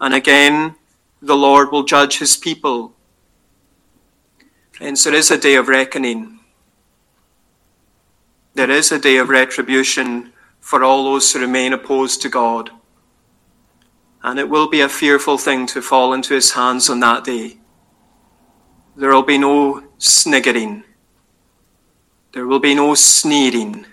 And 0.00 0.14
again, 0.14 0.76
the 1.22 1.36
Lord 1.36 1.72
will 1.72 1.82
judge 1.82 2.18
his 2.18 2.36
people. 2.36 2.92
Friends, 4.72 5.04
there 5.04 5.14
is 5.14 5.30
a 5.30 5.38
day 5.38 5.54
of 5.54 5.68
reckoning. 5.68 6.40
There 8.54 8.70
is 8.70 8.92
a 8.92 8.98
day 8.98 9.16
of 9.16 9.28
retribution 9.28 10.32
for 10.60 10.84
all 10.84 11.04
those 11.04 11.32
who 11.32 11.40
remain 11.40 11.72
opposed 11.72 12.22
to 12.22 12.28
God. 12.28 12.70
And 14.26 14.40
it 14.40 14.48
will 14.48 14.68
be 14.68 14.80
a 14.80 14.88
fearful 14.88 15.38
thing 15.38 15.66
to 15.68 15.80
fall 15.80 16.12
into 16.12 16.34
his 16.34 16.50
hands 16.50 16.90
on 16.90 16.98
that 16.98 17.22
day. 17.22 17.58
There 18.96 19.10
will 19.10 19.22
be 19.22 19.38
no 19.38 19.84
sniggering. 19.98 20.82
There 22.32 22.44
will 22.44 22.58
be 22.58 22.74
no 22.74 22.96
sneering. 22.96 23.86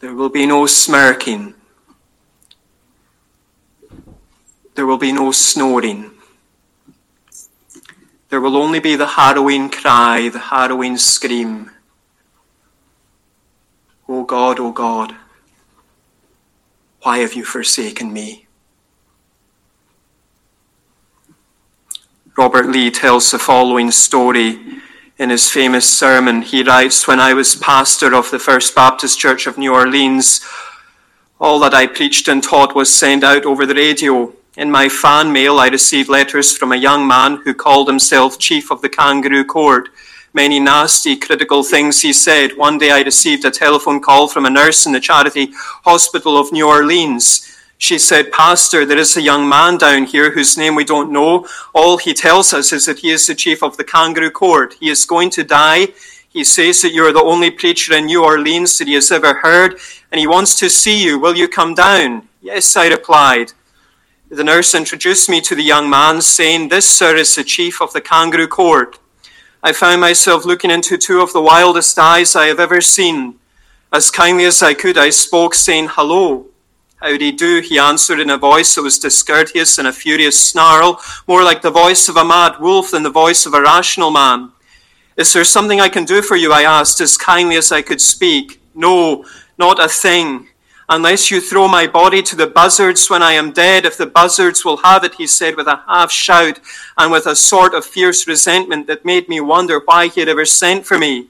There 0.00 0.16
will 0.16 0.30
be 0.30 0.46
no 0.46 0.66
smirking. 0.66 1.54
There 4.74 4.84
will 4.84 4.98
be 4.98 5.12
no 5.12 5.30
snoring. 5.30 6.10
There 8.30 8.40
will 8.40 8.56
only 8.56 8.80
be 8.80 8.96
the 8.96 9.06
harrowing 9.06 9.70
cry, 9.70 10.28
the 10.28 10.40
harrowing 10.40 10.98
scream. 10.98 11.70
O 14.08 14.20
oh 14.20 14.24
God, 14.24 14.58
O 14.58 14.66
oh 14.66 14.72
God, 14.72 15.14
why 17.02 17.18
have 17.18 17.34
you 17.34 17.44
forsaken 17.44 18.12
me? 18.12 18.47
Robert 22.38 22.68
Lee 22.68 22.88
tells 22.88 23.32
the 23.32 23.38
following 23.40 23.90
story 23.90 24.60
in 25.18 25.28
his 25.28 25.50
famous 25.50 25.90
sermon. 25.90 26.42
He 26.42 26.62
writes, 26.62 27.08
When 27.08 27.18
I 27.18 27.34
was 27.34 27.56
pastor 27.56 28.14
of 28.14 28.30
the 28.30 28.38
First 28.38 28.76
Baptist 28.76 29.18
Church 29.18 29.48
of 29.48 29.58
New 29.58 29.74
Orleans, 29.74 30.46
all 31.40 31.58
that 31.58 31.74
I 31.74 31.88
preached 31.88 32.28
and 32.28 32.40
taught 32.40 32.76
was 32.76 32.94
sent 32.94 33.24
out 33.24 33.44
over 33.44 33.66
the 33.66 33.74
radio. 33.74 34.32
In 34.56 34.70
my 34.70 34.88
fan 34.88 35.32
mail, 35.32 35.58
I 35.58 35.66
received 35.66 36.08
letters 36.08 36.56
from 36.56 36.70
a 36.70 36.76
young 36.76 37.08
man 37.08 37.38
who 37.42 37.54
called 37.54 37.88
himself 37.88 38.38
chief 38.38 38.70
of 38.70 38.82
the 38.82 38.88
kangaroo 38.88 39.44
court. 39.44 39.88
Many 40.32 40.60
nasty, 40.60 41.16
critical 41.16 41.64
things 41.64 42.02
he 42.02 42.12
said. 42.12 42.56
One 42.56 42.78
day 42.78 42.92
I 42.92 43.00
received 43.00 43.46
a 43.46 43.50
telephone 43.50 44.00
call 44.00 44.28
from 44.28 44.46
a 44.46 44.50
nurse 44.50 44.86
in 44.86 44.92
the 44.92 45.00
charity 45.00 45.50
hospital 45.82 46.38
of 46.38 46.52
New 46.52 46.68
Orleans. 46.68 47.57
She 47.80 47.96
said, 47.98 48.32
Pastor, 48.32 48.84
there 48.84 48.98
is 48.98 49.16
a 49.16 49.22
young 49.22 49.48
man 49.48 49.78
down 49.78 50.04
here 50.04 50.32
whose 50.32 50.58
name 50.58 50.74
we 50.74 50.84
don't 50.84 51.12
know. 51.12 51.46
All 51.72 51.96
he 51.96 52.12
tells 52.12 52.52
us 52.52 52.72
is 52.72 52.86
that 52.86 52.98
he 52.98 53.10
is 53.10 53.26
the 53.26 53.36
chief 53.36 53.62
of 53.62 53.76
the 53.76 53.84
kangaroo 53.84 54.32
court. 54.32 54.74
He 54.80 54.90
is 54.90 55.06
going 55.06 55.30
to 55.30 55.44
die. 55.44 55.88
He 56.28 56.42
says 56.42 56.82
that 56.82 56.92
you 56.92 57.04
are 57.04 57.12
the 57.12 57.22
only 57.22 57.52
preacher 57.52 57.94
in 57.94 58.06
New 58.06 58.24
Orleans 58.24 58.76
that 58.78 58.88
he 58.88 58.94
has 58.94 59.12
ever 59.12 59.32
heard, 59.32 59.78
and 60.10 60.18
he 60.18 60.26
wants 60.26 60.58
to 60.58 60.68
see 60.68 61.02
you. 61.02 61.20
Will 61.20 61.36
you 61.36 61.46
come 61.46 61.74
down? 61.74 62.28
Yes, 62.42 62.76
I 62.76 62.88
replied. 62.88 63.52
The 64.28 64.44
nurse 64.44 64.74
introduced 64.74 65.30
me 65.30 65.40
to 65.42 65.54
the 65.54 65.62
young 65.62 65.88
man, 65.88 66.20
saying, 66.20 66.68
This, 66.68 66.90
sir, 66.90 67.16
is 67.16 67.34
the 67.34 67.44
chief 67.44 67.80
of 67.80 67.92
the 67.92 68.00
kangaroo 68.00 68.48
court. 68.48 68.98
I 69.62 69.72
found 69.72 70.00
myself 70.00 70.44
looking 70.44 70.70
into 70.70 70.98
two 70.98 71.20
of 71.20 71.32
the 71.32 71.40
wildest 71.40 71.98
eyes 71.98 72.34
I 72.34 72.46
have 72.46 72.60
ever 72.60 72.80
seen. 72.80 73.36
As 73.92 74.10
kindly 74.10 74.44
as 74.44 74.62
I 74.62 74.74
could, 74.74 74.98
I 74.98 75.10
spoke, 75.10 75.54
saying, 75.54 75.88
Hello. 75.92 76.46
How 77.00 77.16
do 77.16 77.24
you 77.24 77.32
do? 77.32 77.60
He 77.60 77.78
answered 77.78 78.18
in 78.18 78.28
a 78.28 78.36
voice 78.36 78.74
that 78.74 78.82
was 78.82 78.98
discourteous 78.98 79.78
and 79.78 79.86
a 79.86 79.92
furious 79.92 80.36
snarl, 80.36 81.00
more 81.28 81.44
like 81.44 81.62
the 81.62 81.70
voice 81.70 82.08
of 82.08 82.16
a 82.16 82.24
mad 82.24 82.58
wolf 82.58 82.90
than 82.90 83.04
the 83.04 83.10
voice 83.10 83.46
of 83.46 83.54
a 83.54 83.62
rational 83.62 84.10
man. 84.10 84.50
Is 85.16 85.32
there 85.32 85.44
something 85.44 85.80
I 85.80 85.90
can 85.90 86.04
do 86.04 86.22
for 86.22 86.34
you? 86.34 86.52
I 86.52 86.62
asked, 86.62 87.00
as 87.00 87.16
kindly 87.16 87.54
as 87.54 87.70
I 87.70 87.82
could 87.82 88.00
speak. 88.00 88.60
No, 88.74 89.24
not 89.58 89.82
a 89.82 89.88
thing. 89.88 90.48
Unless 90.88 91.30
you 91.30 91.40
throw 91.40 91.68
my 91.68 91.86
body 91.86 92.20
to 92.20 92.34
the 92.34 92.48
buzzards 92.48 93.08
when 93.08 93.22
I 93.22 93.32
am 93.32 93.52
dead, 93.52 93.86
if 93.86 93.96
the 93.96 94.06
buzzards 94.06 94.64
will 94.64 94.78
have 94.78 95.04
it, 95.04 95.14
he 95.14 95.26
said 95.28 95.54
with 95.54 95.68
a 95.68 95.82
half 95.86 96.10
shout 96.10 96.58
and 96.96 97.12
with 97.12 97.26
a 97.26 97.36
sort 97.36 97.74
of 97.74 97.86
fierce 97.86 98.26
resentment 98.26 98.88
that 98.88 99.04
made 99.04 99.28
me 99.28 99.40
wonder 99.40 99.80
why 99.84 100.08
he 100.08 100.18
had 100.18 100.28
ever 100.28 100.44
sent 100.44 100.84
for 100.84 100.98
me. 100.98 101.28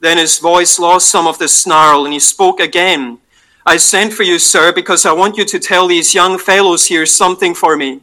Then 0.00 0.18
his 0.18 0.40
voice 0.40 0.80
lost 0.80 1.08
some 1.08 1.28
of 1.28 1.38
the 1.38 1.46
snarl 1.46 2.04
and 2.04 2.12
he 2.12 2.18
spoke 2.18 2.58
again 2.58 3.18
I 3.66 3.76
sent 3.76 4.14
for 4.14 4.22
you, 4.22 4.38
sir, 4.38 4.72
because 4.72 5.04
I 5.04 5.12
want 5.12 5.36
you 5.36 5.44
to 5.44 5.58
tell 5.58 5.86
these 5.86 6.14
young 6.14 6.38
fellows 6.38 6.86
here 6.86 7.04
something 7.04 7.54
for 7.54 7.76
me. 7.76 8.00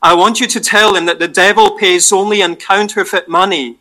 I 0.00 0.14
want 0.14 0.40
you 0.40 0.46
to 0.46 0.60
tell 0.60 0.92
them 0.92 1.06
that 1.06 1.18
the 1.18 1.28
devil 1.28 1.72
pays 1.72 2.12
only 2.12 2.42
in 2.42 2.56
counterfeit 2.56 3.28
money. 3.28 3.78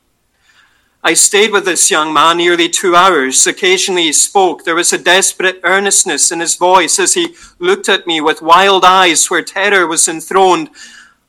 I 1.04 1.13
stayed 1.13 1.52
with 1.52 1.65
this 1.65 1.91
young 1.91 2.13
man 2.13 2.38
nearly 2.38 2.69
two 2.69 2.95
hours. 2.95 3.45
Occasionally 3.45 4.04
he 4.04 4.13
spoke. 4.13 4.63
There 4.63 4.73
was 4.73 4.93
a 4.93 4.97
desperate 4.97 5.60
earnestness 5.63 6.32
in 6.32 6.39
his 6.39 6.56
voice 6.56 6.97
as 6.97 7.13
he 7.13 7.36
looked 7.60 7.89
at 7.89 8.08
me 8.08 8.21
with 8.21 8.41
wild 8.41 8.86
eyes 8.86 9.30
where 9.30 9.43
terror 9.43 9.86
was 9.86 10.08
enthroned. 10.08 10.69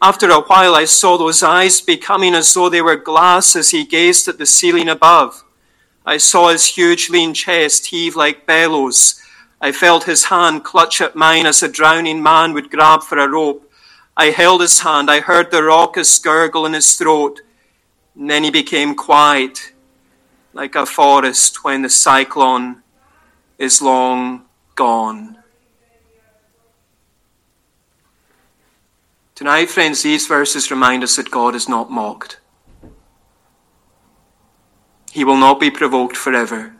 After 0.00 0.30
a 0.30 0.42
while, 0.42 0.76
I 0.76 0.84
saw 0.84 1.18
those 1.18 1.42
eyes 1.42 1.80
becoming 1.80 2.34
as 2.34 2.54
though 2.54 2.68
they 2.68 2.82
were 2.82 2.96
glass 2.96 3.56
as 3.56 3.70
he 3.70 3.84
gazed 3.84 4.28
at 4.28 4.38
the 4.38 4.46
ceiling 4.46 4.88
above. 4.88 5.42
I 6.06 6.18
saw 6.18 6.50
his 6.50 6.66
huge 6.66 7.10
lean 7.10 7.34
chest 7.34 7.86
heave 7.86 8.14
like 8.14 8.46
bellows. 8.46 9.20
I 9.64 9.72
felt 9.72 10.04
his 10.04 10.24
hand 10.24 10.62
clutch 10.62 11.00
at 11.00 11.16
mine 11.16 11.46
as 11.46 11.62
a 11.62 11.72
drowning 11.72 12.22
man 12.22 12.52
would 12.52 12.70
grab 12.70 13.02
for 13.02 13.16
a 13.16 13.26
rope. 13.26 13.72
I 14.14 14.26
held 14.26 14.60
his 14.60 14.80
hand. 14.80 15.10
I 15.10 15.20
heard 15.20 15.50
the 15.50 15.62
raucous 15.62 16.18
gurgle 16.18 16.66
in 16.66 16.74
his 16.74 16.98
throat. 16.98 17.40
And 18.14 18.28
then 18.28 18.44
he 18.44 18.50
became 18.50 18.94
quiet, 18.94 19.72
like 20.52 20.74
a 20.74 20.84
forest 20.84 21.64
when 21.64 21.80
the 21.80 21.88
cyclone 21.88 22.82
is 23.56 23.80
long 23.80 24.44
gone. 24.74 25.38
Tonight, 29.34 29.70
friends, 29.70 30.02
these 30.02 30.26
verses 30.26 30.70
remind 30.70 31.02
us 31.02 31.16
that 31.16 31.30
God 31.30 31.54
is 31.54 31.70
not 31.70 31.90
mocked. 31.90 32.38
He 35.10 35.24
will 35.24 35.38
not 35.38 35.58
be 35.58 35.70
provoked 35.70 36.18
forever. 36.18 36.73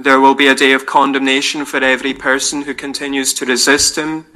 There 0.00 0.20
will 0.20 0.36
be 0.36 0.46
a 0.46 0.54
day 0.54 0.74
of 0.74 0.86
condemnation 0.86 1.64
for 1.64 1.78
every 1.78 2.14
person 2.14 2.62
who 2.62 2.72
continues 2.72 3.34
to 3.34 3.44
resist 3.44 3.98
him, 3.98 4.26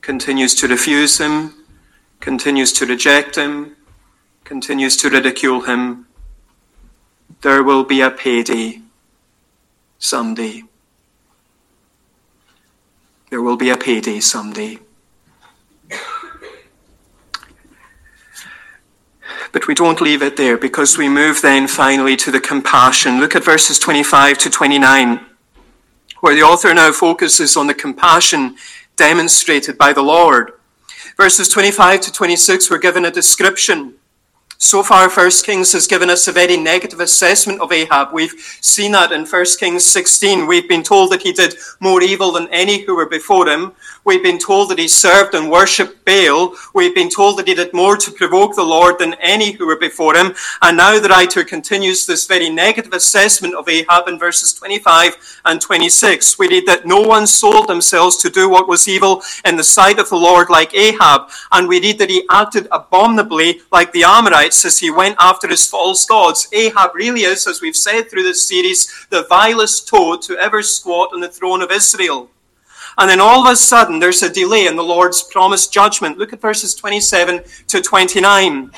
continues 0.00 0.54
to 0.54 0.68
refuse 0.68 1.18
him, 1.18 1.54
continues 2.20 2.72
to 2.74 2.86
reject 2.86 3.34
him, 3.34 3.74
continues 4.44 4.96
to 4.98 5.10
ridicule 5.10 5.62
him. 5.62 6.06
There 7.40 7.64
will 7.64 7.82
be 7.82 8.00
a 8.00 8.12
payday 8.12 8.80
someday. 9.98 10.62
There 13.30 13.42
will 13.42 13.56
be 13.56 13.70
a 13.70 13.76
payday 13.76 14.20
someday. 14.20 14.78
But 19.52 19.66
we 19.66 19.74
don't 19.74 20.00
leave 20.00 20.22
it 20.22 20.36
there 20.36 20.56
because 20.56 20.98
we 20.98 21.08
move 21.08 21.42
then 21.42 21.68
finally 21.68 22.16
to 22.16 22.30
the 22.30 22.40
compassion. 22.40 23.20
Look 23.20 23.34
at 23.34 23.44
verses 23.44 23.78
25 23.78 24.38
to 24.38 24.50
29, 24.50 25.26
where 26.20 26.34
the 26.34 26.42
author 26.42 26.72
now 26.74 26.92
focuses 26.92 27.56
on 27.56 27.66
the 27.66 27.74
compassion 27.74 28.56
demonstrated 28.96 29.78
by 29.78 29.92
the 29.92 30.02
Lord. 30.02 30.52
Verses 31.16 31.48
25 31.48 32.00
to 32.02 32.12
26, 32.12 32.70
we're 32.70 32.78
given 32.78 33.04
a 33.04 33.10
description 33.10 33.97
so 34.60 34.82
far, 34.82 35.08
1 35.08 35.30
Kings 35.44 35.72
has 35.72 35.86
given 35.86 36.10
us 36.10 36.26
a 36.26 36.32
very 36.32 36.56
negative 36.56 36.98
assessment 36.98 37.60
of 37.60 37.70
Ahab. 37.70 38.12
We've 38.12 38.34
seen 38.60 38.90
that 38.90 39.12
in 39.12 39.24
1 39.24 39.44
Kings 39.60 39.84
16. 39.86 40.48
We've 40.48 40.68
been 40.68 40.82
told 40.82 41.12
that 41.12 41.22
he 41.22 41.32
did 41.32 41.54
more 41.78 42.02
evil 42.02 42.32
than 42.32 42.48
any 42.48 42.82
who 42.82 42.96
were 42.96 43.08
before 43.08 43.48
him. 43.48 43.72
We've 44.04 44.22
been 44.22 44.38
told 44.38 44.70
that 44.70 44.78
he 44.80 44.88
served 44.88 45.34
and 45.34 45.48
worshipped 45.48 46.04
Baal. 46.04 46.54
We've 46.74 46.94
been 46.94 47.08
told 47.08 47.38
that 47.38 47.46
he 47.46 47.54
did 47.54 47.72
more 47.72 47.96
to 47.98 48.10
provoke 48.10 48.56
the 48.56 48.64
Lord 48.64 48.98
than 48.98 49.14
any 49.14 49.52
who 49.52 49.64
were 49.64 49.78
before 49.78 50.16
him. 50.16 50.34
And 50.60 50.76
now 50.76 50.98
the 50.98 51.08
writer 51.08 51.44
continues 51.44 52.04
this 52.04 52.26
very 52.26 52.50
negative 52.50 52.94
assessment 52.94 53.54
of 53.54 53.68
Ahab 53.68 54.08
in 54.08 54.18
verses 54.18 54.52
25 54.54 55.40
and 55.44 55.60
26. 55.60 56.36
We 56.36 56.48
read 56.48 56.66
that 56.66 56.84
no 56.84 57.00
one 57.00 57.28
sold 57.28 57.68
themselves 57.68 58.16
to 58.22 58.30
do 58.30 58.48
what 58.48 58.66
was 58.66 58.88
evil 58.88 59.22
in 59.44 59.56
the 59.56 59.62
sight 59.62 60.00
of 60.00 60.08
the 60.08 60.16
Lord 60.16 60.50
like 60.50 60.74
Ahab. 60.74 61.30
And 61.52 61.68
we 61.68 61.80
read 61.80 61.98
that 61.98 62.10
he 62.10 62.26
acted 62.28 62.66
abominably 62.72 63.60
like 63.70 63.92
the 63.92 64.04
Amorites 64.04 64.47
as 64.64 64.78
he 64.78 64.90
went 64.90 65.16
after 65.20 65.48
his 65.48 65.66
false 65.66 66.04
gods. 66.04 66.48
Ahab 66.52 66.94
really 66.94 67.22
is, 67.22 67.46
as 67.46 67.60
we've 67.60 67.76
said 67.76 68.10
through 68.10 68.22
this 68.22 68.46
series, 68.46 69.06
the 69.10 69.24
vilest 69.28 69.88
toad 69.88 70.22
to 70.22 70.36
ever 70.38 70.62
squat 70.62 71.10
on 71.12 71.20
the 71.20 71.28
throne 71.28 71.62
of 71.62 71.70
Israel. 71.70 72.30
And 72.98 73.08
then 73.08 73.20
all 73.20 73.46
of 73.46 73.52
a 73.52 73.56
sudden, 73.56 74.00
there's 74.00 74.22
a 74.22 74.32
delay 74.32 74.66
in 74.66 74.74
the 74.74 74.82
Lord's 74.82 75.22
promised 75.22 75.72
judgment. 75.72 76.18
Look 76.18 76.32
at 76.32 76.40
verses 76.40 76.74
27 76.74 77.44
to 77.68 77.80
29. 77.80 78.72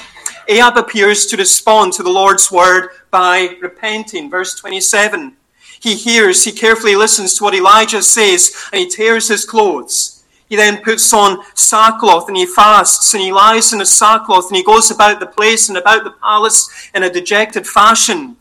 Ahab 0.48 0.76
appears 0.76 1.26
to 1.26 1.36
respond 1.36 1.92
to 1.94 2.02
the 2.02 2.10
Lord's 2.10 2.50
word 2.50 2.90
by 3.10 3.56
repenting. 3.60 4.28
Verse 4.30 4.54
27. 4.54 5.36
He 5.80 5.94
hears, 5.94 6.44
he 6.44 6.52
carefully 6.52 6.96
listens 6.96 7.34
to 7.34 7.44
what 7.44 7.54
Elijah 7.54 8.02
says, 8.02 8.54
and 8.72 8.80
he 8.80 8.88
tears 8.88 9.28
his 9.28 9.46
clothes. 9.46 10.19
He 10.50 10.56
then 10.56 10.82
puts 10.82 11.12
on 11.14 11.44
sackcloth 11.54 12.26
and 12.26 12.36
he 12.36 12.44
fasts 12.44 13.14
and 13.14 13.22
he 13.22 13.32
lies 13.32 13.72
in 13.72 13.80
a 13.80 13.86
sackcloth 13.86 14.48
and 14.48 14.56
he 14.56 14.64
goes 14.64 14.90
about 14.90 15.20
the 15.20 15.26
place 15.26 15.68
and 15.68 15.78
about 15.78 16.02
the 16.02 16.10
palace 16.10 16.90
in 16.92 17.04
a 17.04 17.08
dejected 17.08 17.68
fashion. 17.68 18.36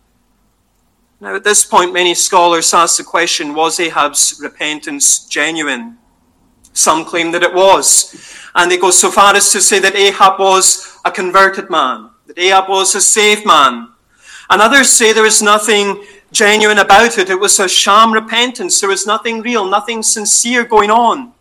Now, 1.22 1.36
at 1.36 1.44
this 1.44 1.64
point, 1.64 1.94
many 1.94 2.16
scholars 2.16 2.74
ask 2.74 2.98
the 2.98 3.04
question 3.04 3.54
was 3.54 3.80
Ahab's 3.80 4.40
repentance 4.42 5.26
genuine? 5.28 6.00
Some 6.74 7.06
claim 7.06 7.32
that 7.34 7.44
it 7.44 7.54
was. 7.54 8.16
And 8.56 8.72
they 8.72 8.78
go 8.78 8.90
so 8.90 9.12
far 9.12 9.36
as 9.36 9.52
to 9.52 9.62
say 9.62 9.78
that 9.78 9.96
Ahab 9.96 10.40
was 10.40 10.98
a 11.06 11.12
converted 11.12 11.70
man, 11.70 12.10
that 12.26 12.40
Ahab 12.40 12.70
was 12.70 12.96
a 12.96 13.02
saved 13.02 13.46
man. 13.46 13.90
And 14.50 14.62
others 14.64 14.90
say 14.90 15.14
there 15.14 15.22
was 15.22 15.44
nothing 15.44 16.04
genuine 16.32 16.80
about 16.80 17.20
it. 17.20 17.30
It 17.30 17.40
was 17.40 17.60
a 17.60 17.70
sham 17.70 18.12
repentance. 18.12 18.80
There 18.80 18.90
was 18.90 19.06
nothing 19.06 19.42
real, 19.42 19.70
nothing 19.70 20.02
sincere 20.02 20.64
going 20.66 20.90
on. 20.90 21.34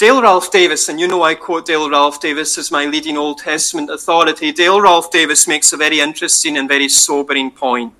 Dale 0.00 0.22
Ralph 0.22 0.50
Davis, 0.50 0.88
and 0.88 0.98
you 0.98 1.06
know 1.06 1.22
I 1.22 1.34
quote 1.34 1.66
Dale 1.66 1.90
Ralph 1.90 2.22
Davis 2.22 2.56
as 2.56 2.70
my 2.70 2.86
leading 2.86 3.18
Old 3.18 3.36
Testament 3.36 3.90
authority. 3.90 4.50
Dale 4.50 4.80
Ralph 4.80 5.10
Davis 5.10 5.46
makes 5.46 5.74
a 5.74 5.76
very 5.76 6.00
interesting 6.00 6.56
and 6.56 6.66
very 6.66 6.88
sobering 6.88 7.50
point. 7.50 7.92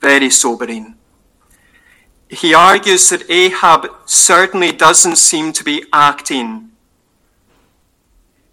Very 0.00 0.30
sobering. 0.30 0.94
He 2.30 2.54
argues 2.54 3.08
that 3.08 3.28
Ahab 3.28 3.88
certainly 4.04 4.70
doesn't 4.70 5.16
seem 5.16 5.52
to 5.54 5.64
be 5.64 5.82
acting. 5.92 6.70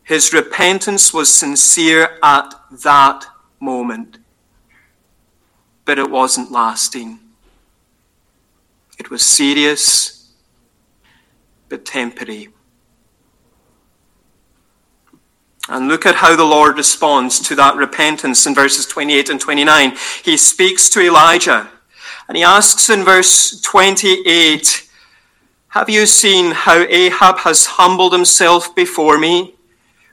His 0.02 0.34
repentance 0.34 1.14
was 1.14 1.32
sincere 1.32 2.18
at 2.24 2.52
that 2.82 3.28
moment, 3.60 4.18
but 5.86 6.00
it 6.00 6.10
wasn't 6.10 6.52
lasting. 6.52 7.20
It 8.98 9.12
was 9.12 9.24
serious 9.24 10.15
but 11.76 11.84
temporary. 11.84 12.48
And 15.68 15.90
look 15.90 16.06
at 16.06 16.16
how 16.16 16.34
the 16.38 16.46
Lord 16.46 16.78
responds 16.78 17.38
to 17.42 17.56
that 17.56 17.76
repentance 17.76 18.46
in 18.46 18.56
verses 18.56 18.86
28 18.86 19.30
and 19.30 19.42
29. 19.42 19.94
He 20.24 20.38
speaks 20.38 20.88
to 20.92 21.02
Elijah 21.02 21.70
and 22.30 22.38
he 22.38 22.44
asks 22.44 22.90
in 22.90 23.04
verse 23.04 23.60
28, 23.60 24.90
Have 25.70 25.90
you 25.90 26.06
seen 26.06 26.52
how 26.52 26.86
Ahab 26.88 27.40
has 27.40 27.66
humbled 27.66 28.14
himself 28.14 28.74
before 28.74 29.18
me? 29.18 29.55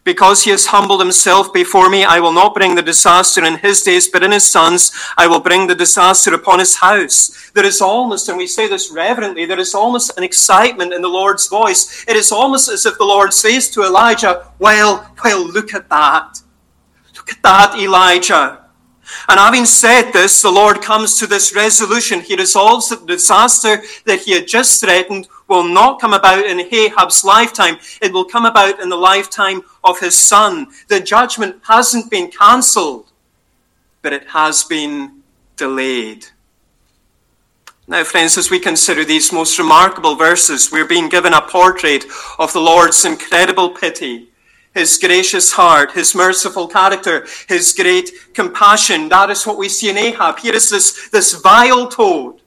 Because 0.04 0.42
he 0.42 0.50
has 0.50 0.66
humbled 0.66 1.00
himself 1.00 1.52
before 1.52 1.88
me, 1.88 2.02
I 2.02 2.18
will 2.18 2.32
not 2.32 2.54
bring 2.54 2.74
the 2.74 2.82
disaster 2.82 3.44
in 3.44 3.58
his 3.58 3.82
days, 3.82 4.08
but 4.08 4.24
in 4.24 4.32
his 4.32 4.50
sons 4.50 4.90
I 5.16 5.28
will 5.28 5.38
bring 5.38 5.68
the 5.68 5.76
disaster 5.76 6.34
upon 6.34 6.58
his 6.58 6.76
house. 6.76 7.50
There 7.54 7.64
is 7.64 7.80
almost, 7.80 8.28
and 8.28 8.36
we 8.36 8.48
say 8.48 8.66
this 8.66 8.90
reverently, 8.90 9.44
there 9.44 9.60
is 9.60 9.74
almost 9.74 10.18
an 10.18 10.24
excitement 10.24 10.92
in 10.92 11.02
the 11.02 11.08
Lord's 11.08 11.46
voice. 11.46 12.04
It 12.08 12.16
is 12.16 12.32
almost 12.32 12.68
as 12.68 12.84
if 12.84 12.98
the 12.98 13.04
Lord 13.04 13.32
says 13.32 13.70
to 13.70 13.84
Elijah, 13.84 14.48
Well, 14.58 15.08
well, 15.22 15.46
look 15.46 15.72
at 15.72 15.88
that. 15.88 16.40
Look 17.14 17.30
at 17.30 17.42
that, 17.42 17.78
Elijah. 17.78 18.61
And 19.28 19.38
having 19.38 19.64
said 19.64 20.12
this, 20.12 20.42
the 20.42 20.50
Lord 20.50 20.82
comes 20.82 21.18
to 21.18 21.26
this 21.26 21.54
resolution. 21.54 22.20
He 22.20 22.36
resolves 22.36 22.88
that 22.88 23.00
the 23.00 23.06
disaster 23.06 23.82
that 24.04 24.20
he 24.20 24.32
had 24.32 24.46
just 24.46 24.80
threatened 24.80 25.28
will 25.48 25.64
not 25.64 26.00
come 26.00 26.14
about 26.14 26.46
in 26.46 26.60
Ahab's 26.60 27.24
lifetime. 27.24 27.76
It 28.00 28.12
will 28.12 28.24
come 28.24 28.44
about 28.44 28.80
in 28.80 28.88
the 28.88 28.96
lifetime 28.96 29.62
of 29.84 30.00
his 30.00 30.18
son. 30.18 30.68
The 30.88 31.00
judgment 31.00 31.62
hasn't 31.68 32.10
been 32.10 32.30
cancelled, 32.30 33.12
but 34.00 34.12
it 34.12 34.28
has 34.28 34.64
been 34.64 35.22
delayed. 35.56 36.26
Now, 37.86 38.04
friends, 38.04 38.38
as 38.38 38.50
we 38.50 38.58
consider 38.58 39.04
these 39.04 39.32
most 39.32 39.58
remarkable 39.58 40.14
verses, 40.14 40.70
we're 40.72 40.86
being 40.86 41.08
given 41.08 41.34
a 41.34 41.42
portrait 41.42 42.04
of 42.38 42.52
the 42.52 42.60
Lord's 42.60 43.04
incredible 43.04 43.70
pity, 43.70 44.30
His 44.74 44.98
gracious 44.98 45.52
heart, 45.52 45.92
His 45.92 46.14
merciful 46.14 46.68
character, 46.68 47.26
His 47.48 47.72
great 47.72 48.10
compassion. 48.34 49.08
That 49.08 49.30
is 49.30 49.46
what 49.46 49.58
we 49.58 49.68
see 49.68 49.90
in 49.90 49.98
Ahab. 49.98 50.38
Here 50.38 50.54
is 50.54 50.70
this, 50.70 51.08
this 51.10 51.34
vile 51.34 51.88
toad 51.88 52.42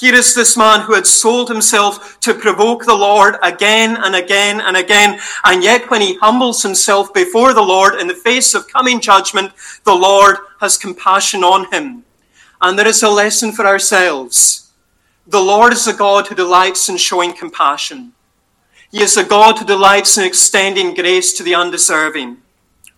here 0.00 0.14
is 0.14 0.34
this 0.34 0.56
man 0.56 0.80
who 0.80 0.94
had 0.94 1.06
sold 1.06 1.50
himself 1.50 2.18
to 2.20 2.32
provoke 2.32 2.86
the 2.86 2.94
Lord 2.94 3.36
again 3.42 3.98
and 3.98 4.14
again 4.14 4.60
and 4.62 4.74
again. 4.74 5.20
And 5.44 5.62
yet, 5.62 5.90
when 5.90 6.00
he 6.00 6.16
humbles 6.16 6.62
himself 6.62 7.12
before 7.12 7.52
the 7.52 7.60
Lord 7.60 8.00
in 8.00 8.06
the 8.06 8.14
face 8.14 8.54
of 8.54 8.66
coming 8.66 9.00
judgment, 9.00 9.52
the 9.84 9.94
Lord 9.94 10.38
has 10.60 10.78
compassion 10.78 11.44
on 11.44 11.70
him. 11.70 12.04
And 12.62 12.78
there 12.78 12.88
is 12.88 13.02
a 13.02 13.10
lesson 13.10 13.52
for 13.52 13.66
ourselves. 13.66 14.70
The 15.26 15.40
Lord 15.40 15.74
is 15.74 15.86
a 15.86 15.92
God 15.92 16.28
who 16.28 16.34
delights 16.34 16.88
in 16.88 16.96
showing 16.96 17.34
compassion. 17.34 18.12
He 18.90 19.02
is 19.02 19.16
a 19.16 19.24
God 19.24 19.58
who 19.58 19.64
delights 19.64 20.18
in 20.18 20.24
extending 20.24 20.94
grace 20.94 21.32
to 21.34 21.42
the 21.42 21.54
undeserving. 21.54 22.38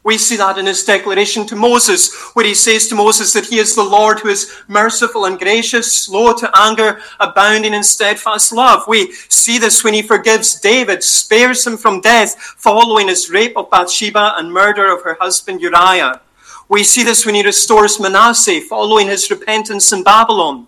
We 0.05 0.19
see 0.19 0.37
that 0.37 0.59
in 0.59 0.67
his 0.67 0.85
declaration 0.85 1.47
to 1.47 1.55
Moses, 1.55 2.13
where 2.35 2.45
he 2.45 2.55
says 2.55 2.89
to 2.89 2.97
Moses 2.97 3.33
that 3.35 3.47
he 3.47 3.59
is 3.59 3.77
the 3.77 3.85
Lord 3.85 4.19
who 4.19 4.29
is 4.31 4.53
merciful 4.67 5.27
and 5.27 5.39
gracious, 5.39 5.93
slow 5.93 6.35
to 6.35 6.51
anger, 6.57 7.01
abounding 7.21 7.73
in 7.73 7.85
steadfast 7.85 8.53
love. 8.53 8.83
We 8.89 9.13
see 9.13 9.59
this 9.59 9.85
when 9.85 9.95
he 9.95 10.03
forgives 10.03 10.59
David, 10.59 11.05
spares 11.05 11.65
him 11.65 11.77
from 11.77 12.01
death 12.01 12.35
following 12.37 13.07
his 13.07 13.31
rape 13.31 13.57
of 13.57 13.71
Bathsheba 13.71 14.35
and 14.39 14.53
murder 14.53 14.93
of 14.93 15.03
her 15.03 15.17
husband 15.21 15.61
Uriah. 15.61 16.21
We 16.69 16.83
see 16.83 17.05
this 17.05 17.25
when 17.25 17.37
he 17.37 17.45
restores 17.45 18.01
Manasseh 18.01 18.63
following 18.63 19.07
his 19.07 19.31
repentance 19.31 19.93
in 19.93 20.03
Babylon. 20.03 20.67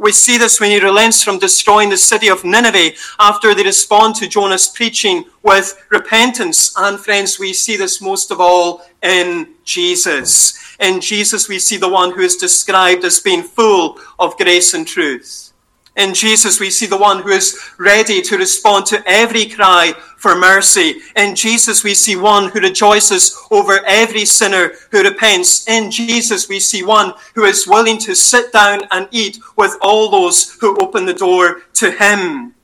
We 0.00 0.12
see 0.12 0.38
this 0.38 0.58
when 0.58 0.70
he 0.70 0.80
relents 0.80 1.22
from 1.22 1.38
destroying 1.38 1.90
the 1.90 1.98
city 1.98 2.28
of 2.28 2.42
Nineveh 2.42 2.96
after 3.18 3.54
they 3.54 3.62
respond 3.62 4.14
to 4.14 4.28
Jonah's 4.28 4.66
preaching 4.66 5.26
with 5.42 5.76
repentance. 5.90 6.72
And 6.78 6.98
friends, 6.98 7.38
we 7.38 7.52
see 7.52 7.76
this 7.76 8.00
most 8.00 8.30
of 8.30 8.40
all 8.40 8.80
in 9.02 9.56
Jesus. 9.62 10.58
In 10.80 11.02
Jesus, 11.02 11.50
we 11.50 11.58
see 11.58 11.76
the 11.76 11.90
one 11.90 12.12
who 12.12 12.22
is 12.22 12.36
described 12.36 13.04
as 13.04 13.20
being 13.20 13.42
full 13.42 13.98
of 14.18 14.38
grace 14.38 14.72
and 14.72 14.88
truth. 14.88 15.49
In 15.96 16.14
Jesus, 16.14 16.60
we 16.60 16.70
see 16.70 16.86
the 16.86 16.96
one 16.96 17.22
who 17.22 17.30
is 17.30 17.58
ready 17.78 18.22
to 18.22 18.38
respond 18.38 18.86
to 18.86 19.02
every 19.06 19.46
cry 19.46 19.92
for 20.16 20.38
mercy. 20.38 21.00
In 21.16 21.34
Jesus, 21.34 21.82
we 21.82 21.94
see 21.94 22.14
one 22.14 22.50
who 22.50 22.60
rejoices 22.60 23.36
over 23.50 23.80
every 23.86 24.24
sinner 24.24 24.72
who 24.90 25.02
repents. 25.02 25.66
In 25.68 25.90
Jesus, 25.90 26.48
we 26.48 26.60
see 26.60 26.82
one 26.82 27.14
who 27.34 27.44
is 27.44 27.66
willing 27.66 27.98
to 27.98 28.14
sit 28.14 28.52
down 28.52 28.82
and 28.92 29.08
eat 29.10 29.38
with 29.56 29.76
all 29.82 30.10
those 30.10 30.54
who 30.60 30.78
open 30.80 31.06
the 31.06 31.14
door 31.14 31.62
to 31.74 31.90
him. 31.90 32.54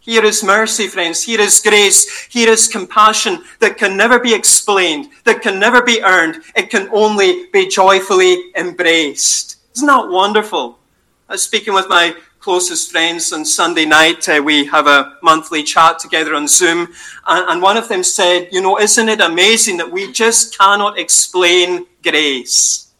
Here 0.00 0.24
is 0.24 0.44
mercy, 0.44 0.86
friends. 0.86 1.22
Here 1.22 1.40
is 1.40 1.62
grace. 1.62 2.26
Here 2.26 2.50
is 2.50 2.68
compassion 2.68 3.42
that 3.60 3.78
can 3.78 3.96
never 3.96 4.18
be 4.18 4.34
explained, 4.34 5.08
that 5.24 5.40
can 5.40 5.58
never 5.58 5.80
be 5.80 6.02
earned. 6.02 6.42
It 6.54 6.68
can 6.68 6.90
only 6.92 7.46
be 7.46 7.68
joyfully 7.68 8.52
embraced. 8.54 9.56
Isn't 9.74 9.86
that 9.86 10.10
wonderful? 10.10 10.78
I 11.26 11.32
was 11.32 11.42
speaking 11.42 11.72
with 11.72 11.88
my 11.88 12.14
closest 12.44 12.92
friends 12.92 13.32
on 13.32 13.42
Sunday 13.42 13.86
night. 13.86 14.28
Uh, 14.28 14.42
we 14.44 14.66
have 14.66 14.86
a 14.86 15.16
monthly 15.22 15.62
chat 15.62 15.98
together 15.98 16.34
on 16.34 16.46
Zoom. 16.46 16.80
And, 17.26 17.48
and 17.48 17.62
one 17.62 17.78
of 17.78 17.88
them 17.88 18.02
said, 18.02 18.48
You 18.52 18.60
know, 18.60 18.78
isn't 18.78 19.08
it 19.08 19.22
amazing 19.22 19.78
that 19.78 19.90
we 19.90 20.12
just 20.12 20.58
cannot 20.58 20.98
explain 20.98 21.86
grace? 22.02 22.92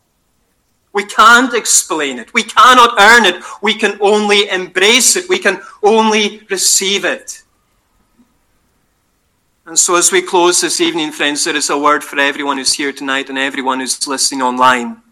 We 0.94 1.04
can't 1.04 1.52
explain 1.52 2.18
it. 2.18 2.32
We 2.32 2.42
cannot 2.42 2.98
earn 2.98 3.26
it. 3.26 3.44
We 3.60 3.74
can 3.74 3.98
only 4.00 4.48
embrace 4.48 5.14
it. 5.14 5.28
We 5.28 5.38
can 5.38 5.60
only 5.82 6.40
receive 6.48 7.04
it. 7.04 7.42
And 9.66 9.78
so, 9.78 9.96
as 9.96 10.10
we 10.10 10.22
close 10.22 10.62
this 10.62 10.80
evening, 10.80 11.12
friends, 11.12 11.44
there 11.44 11.56
is 11.56 11.68
a 11.68 11.78
word 11.78 12.02
for 12.02 12.18
everyone 12.18 12.56
who's 12.56 12.72
here 12.72 12.92
tonight 12.92 13.28
and 13.28 13.36
everyone 13.36 13.80
who's 13.80 14.06
listening 14.06 14.40
online. 14.40 15.03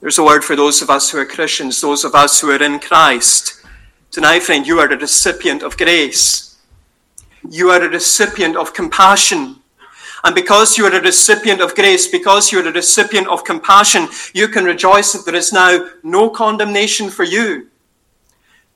There's 0.00 0.18
a 0.18 0.24
word 0.24 0.44
for 0.44 0.54
those 0.54 0.80
of 0.80 0.90
us 0.90 1.10
who 1.10 1.18
are 1.18 1.26
Christians, 1.26 1.80
those 1.80 2.04
of 2.04 2.14
us 2.14 2.40
who 2.40 2.50
are 2.50 2.62
in 2.62 2.78
Christ. 2.78 3.64
Tonight, 4.12 4.44
friend, 4.44 4.64
you 4.64 4.78
are 4.78 4.86
a 4.86 4.96
recipient 4.96 5.64
of 5.64 5.76
grace. 5.76 6.56
You 7.50 7.70
are 7.70 7.82
a 7.82 7.88
recipient 7.88 8.56
of 8.56 8.72
compassion. 8.72 9.56
And 10.22 10.36
because 10.36 10.78
you 10.78 10.86
are 10.86 10.94
a 10.94 11.00
recipient 11.00 11.60
of 11.60 11.74
grace, 11.74 12.06
because 12.06 12.52
you 12.52 12.60
are 12.60 12.68
a 12.68 12.72
recipient 12.72 13.26
of 13.26 13.42
compassion, 13.42 14.06
you 14.34 14.46
can 14.46 14.64
rejoice 14.64 15.14
that 15.14 15.24
there 15.24 15.34
is 15.34 15.52
now 15.52 15.88
no 16.04 16.30
condemnation 16.30 17.10
for 17.10 17.24
you. 17.24 17.66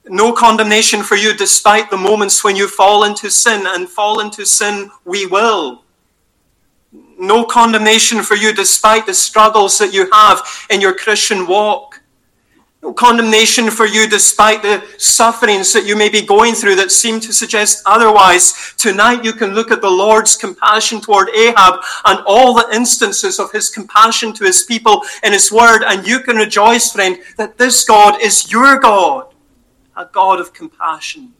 No 0.05 0.33
condemnation 0.33 1.03
for 1.03 1.15
you 1.15 1.33
despite 1.33 1.89
the 1.89 1.95
moments 1.95 2.43
when 2.43 2.57
you 2.57 2.67
fall 2.67 3.05
into 3.05 3.31
sin, 3.31 3.63
and 3.65 3.87
fall 3.87 4.19
into 4.19 4.45
sin 4.45 4.91
we 5.05 5.25
will. 5.25 5.82
No 7.19 7.45
condemnation 7.45 8.21
for 8.21 8.35
you 8.35 8.53
despite 8.53 9.05
the 9.05 9.13
struggles 9.13 9.77
that 9.79 9.93
you 9.93 10.09
have 10.11 10.41
in 10.69 10.81
your 10.81 10.93
Christian 10.93 11.47
walk. 11.47 12.01
No 12.81 12.91
condemnation 12.91 13.69
for 13.71 13.85
you 13.85 14.09
despite 14.09 14.61
the 14.61 14.83
sufferings 14.97 15.71
that 15.71 15.85
you 15.85 15.95
may 15.95 16.09
be 16.09 16.21
going 16.21 16.53
through 16.53 16.75
that 16.75 16.91
seem 16.91 17.21
to 17.21 17.31
suggest 17.31 17.81
otherwise. 17.85 18.73
Tonight 18.77 19.23
you 19.23 19.31
can 19.31 19.53
look 19.53 19.71
at 19.71 19.81
the 19.81 19.89
Lord's 19.89 20.35
compassion 20.35 20.99
toward 20.99 21.29
Ahab 21.29 21.81
and 22.05 22.19
all 22.27 22.53
the 22.53 22.67
instances 22.73 23.39
of 23.39 23.51
his 23.53 23.69
compassion 23.69 24.33
to 24.33 24.43
his 24.43 24.63
people 24.63 25.01
in 25.23 25.31
his 25.31 25.49
word, 25.49 25.83
and 25.83 26.05
you 26.05 26.19
can 26.19 26.35
rejoice, 26.35 26.91
friend, 26.91 27.19
that 27.37 27.57
this 27.57 27.85
God 27.85 28.21
is 28.21 28.51
your 28.51 28.77
God 28.79 29.33
a 29.95 30.05
God 30.05 30.39
of 30.39 30.53
compassion. 30.53 31.33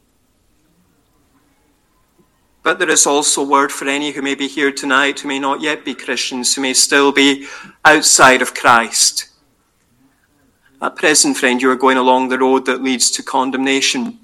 But 2.64 2.78
there 2.78 2.90
is 2.90 3.06
also 3.06 3.44
word 3.44 3.70
for 3.70 3.86
any 3.86 4.10
who 4.10 4.22
may 4.22 4.34
be 4.34 4.48
here 4.48 4.72
tonight 4.72 5.20
who 5.20 5.28
may 5.28 5.38
not 5.38 5.60
yet 5.60 5.84
be 5.84 5.94
Christians, 5.94 6.54
who 6.54 6.62
may 6.62 6.72
still 6.72 7.12
be 7.12 7.46
outside 7.84 8.40
of 8.40 8.54
Christ. 8.54 9.28
At 10.80 10.96
present, 10.96 11.36
friend, 11.36 11.60
you 11.60 11.70
are 11.70 11.76
going 11.76 11.98
along 11.98 12.30
the 12.30 12.38
road 12.38 12.64
that 12.64 12.82
leads 12.82 13.10
to 13.12 13.22
condemnation. 13.22 14.18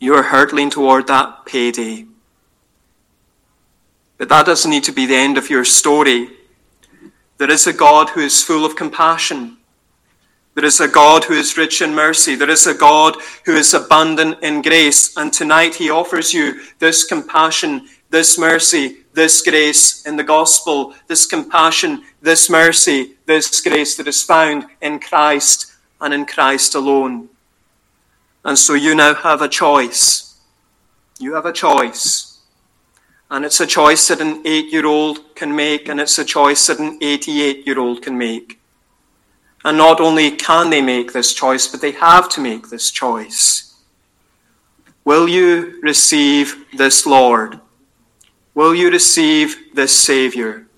You 0.00 0.14
are 0.14 0.24
hurtling 0.24 0.68
toward 0.68 1.06
that 1.06 1.46
payday. 1.46 2.06
But 4.18 4.28
that 4.28 4.46
doesn't 4.46 4.70
need 4.70 4.84
to 4.84 4.92
be 4.92 5.06
the 5.06 5.14
end 5.14 5.38
of 5.38 5.48
your 5.48 5.64
story. 5.64 6.28
There 7.38 7.50
is 7.50 7.68
a 7.68 7.72
God 7.72 8.10
who 8.10 8.20
is 8.20 8.42
full 8.42 8.64
of 8.64 8.74
compassion. 8.74 9.55
There 10.56 10.64
is 10.64 10.80
a 10.80 10.88
God 10.88 11.24
who 11.24 11.34
is 11.34 11.58
rich 11.58 11.82
in 11.82 11.94
mercy. 11.94 12.34
There 12.34 12.48
is 12.48 12.66
a 12.66 12.72
God 12.72 13.16
who 13.44 13.54
is 13.54 13.74
abundant 13.74 14.42
in 14.42 14.62
grace. 14.62 15.14
And 15.14 15.30
tonight 15.30 15.74
he 15.74 15.90
offers 15.90 16.32
you 16.32 16.62
this 16.78 17.04
compassion, 17.04 17.86
this 18.08 18.38
mercy, 18.38 19.04
this 19.12 19.42
grace 19.42 20.06
in 20.06 20.16
the 20.16 20.24
gospel, 20.24 20.94
this 21.08 21.26
compassion, 21.26 22.04
this 22.22 22.48
mercy, 22.48 23.16
this 23.26 23.60
grace 23.60 23.98
that 23.98 24.08
is 24.08 24.22
found 24.22 24.64
in 24.80 24.98
Christ 24.98 25.74
and 26.00 26.14
in 26.14 26.24
Christ 26.24 26.74
alone. 26.74 27.28
And 28.42 28.58
so 28.58 28.72
you 28.72 28.94
now 28.94 29.12
have 29.12 29.42
a 29.42 29.48
choice. 29.48 30.38
You 31.18 31.34
have 31.34 31.44
a 31.44 31.52
choice. 31.52 32.38
And 33.30 33.44
it's 33.44 33.60
a 33.60 33.66
choice 33.66 34.08
that 34.08 34.22
an 34.22 34.40
eight 34.46 34.72
year 34.72 34.86
old 34.86 35.34
can 35.34 35.54
make, 35.54 35.86
and 35.86 36.00
it's 36.00 36.18
a 36.18 36.24
choice 36.24 36.66
that 36.68 36.78
an 36.78 36.98
88 37.02 37.66
year 37.66 37.78
old 37.78 38.00
can 38.00 38.16
make. 38.16 38.58
And 39.66 39.76
not 39.76 40.00
only 40.00 40.30
can 40.30 40.70
they 40.70 40.80
make 40.80 41.12
this 41.12 41.34
choice, 41.34 41.66
but 41.66 41.80
they 41.80 41.90
have 41.90 42.28
to 42.28 42.40
make 42.40 42.68
this 42.68 42.92
choice. 42.92 43.74
Will 45.04 45.28
you 45.28 45.80
receive 45.82 46.66
this 46.72 47.04
Lord? 47.04 47.58
Will 48.54 48.76
you 48.76 48.92
receive 48.92 49.74
this 49.74 49.92
Savior? 49.92 50.68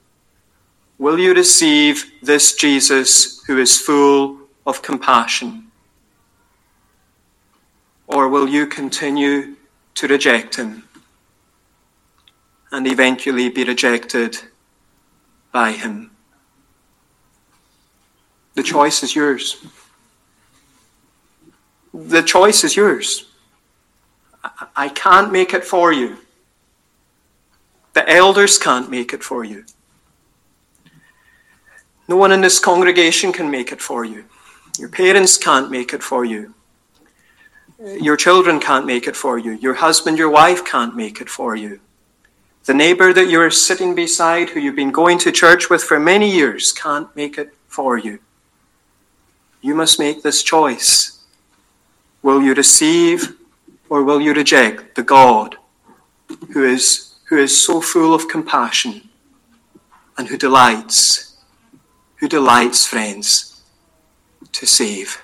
Will 0.96 1.18
you 1.18 1.34
receive 1.34 2.10
this 2.22 2.56
Jesus 2.56 3.44
who 3.44 3.58
is 3.58 3.78
full 3.78 4.38
of 4.66 4.80
compassion? 4.80 5.70
Or 8.06 8.26
will 8.26 8.48
you 8.48 8.66
continue 8.66 9.56
to 9.96 10.08
reject 10.08 10.56
him 10.56 10.84
and 12.72 12.86
eventually 12.86 13.50
be 13.50 13.64
rejected 13.64 14.38
by 15.52 15.72
him? 15.72 16.10
The 18.58 18.64
choice 18.64 19.04
is 19.04 19.14
yours. 19.14 19.64
The 21.94 22.22
choice 22.24 22.64
is 22.64 22.74
yours. 22.74 23.28
I 24.74 24.88
can't 24.88 25.30
make 25.30 25.54
it 25.54 25.62
for 25.62 25.92
you. 25.92 26.16
The 27.92 28.10
elders 28.10 28.58
can't 28.58 28.90
make 28.90 29.12
it 29.12 29.22
for 29.22 29.44
you. 29.44 29.64
No 32.08 32.16
one 32.16 32.32
in 32.32 32.40
this 32.40 32.58
congregation 32.58 33.32
can 33.32 33.48
make 33.48 33.70
it 33.70 33.80
for 33.80 34.04
you. 34.04 34.24
Your 34.76 34.88
parents 34.88 35.36
can't 35.36 35.70
make 35.70 35.92
it 35.92 36.02
for 36.02 36.24
you. 36.24 36.52
Your 38.00 38.16
children 38.16 38.58
can't 38.58 38.86
make 38.86 39.06
it 39.06 39.14
for 39.14 39.38
you. 39.38 39.52
Your 39.52 39.74
husband, 39.74 40.18
your 40.18 40.30
wife 40.30 40.64
can't 40.64 40.96
make 40.96 41.20
it 41.20 41.28
for 41.28 41.54
you. 41.54 41.78
The 42.64 42.74
neighbor 42.74 43.12
that 43.12 43.30
you're 43.30 43.52
sitting 43.52 43.94
beside, 43.94 44.50
who 44.50 44.58
you've 44.58 44.74
been 44.74 44.90
going 44.90 45.18
to 45.18 45.30
church 45.30 45.70
with 45.70 45.84
for 45.84 46.00
many 46.00 46.28
years, 46.28 46.72
can't 46.72 47.14
make 47.14 47.38
it 47.38 47.54
for 47.68 47.96
you. 47.96 48.18
You 49.60 49.74
must 49.74 49.98
make 49.98 50.22
this 50.22 50.42
choice. 50.42 51.24
Will 52.22 52.42
you 52.42 52.54
receive 52.54 53.36
or 53.88 54.02
will 54.02 54.20
you 54.20 54.34
reject 54.34 54.94
the 54.94 55.02
God 55.02 55.56
who 56.52 56.64
is, 56.64 57.14
who 57.28 57.38
is 57.38 57.64
so 57.64 57.80
full 57.80 58.14
of 58.14 58.28
compassion 58.28 59.08
and 60.16 60.28
who 60.28 60.36
delights, 60.36 61.36
who 62.16 62.28
delights, 62.28 62.86
friends, 62.86 63.62
to 64.52 64.66
save? 64.66 65.22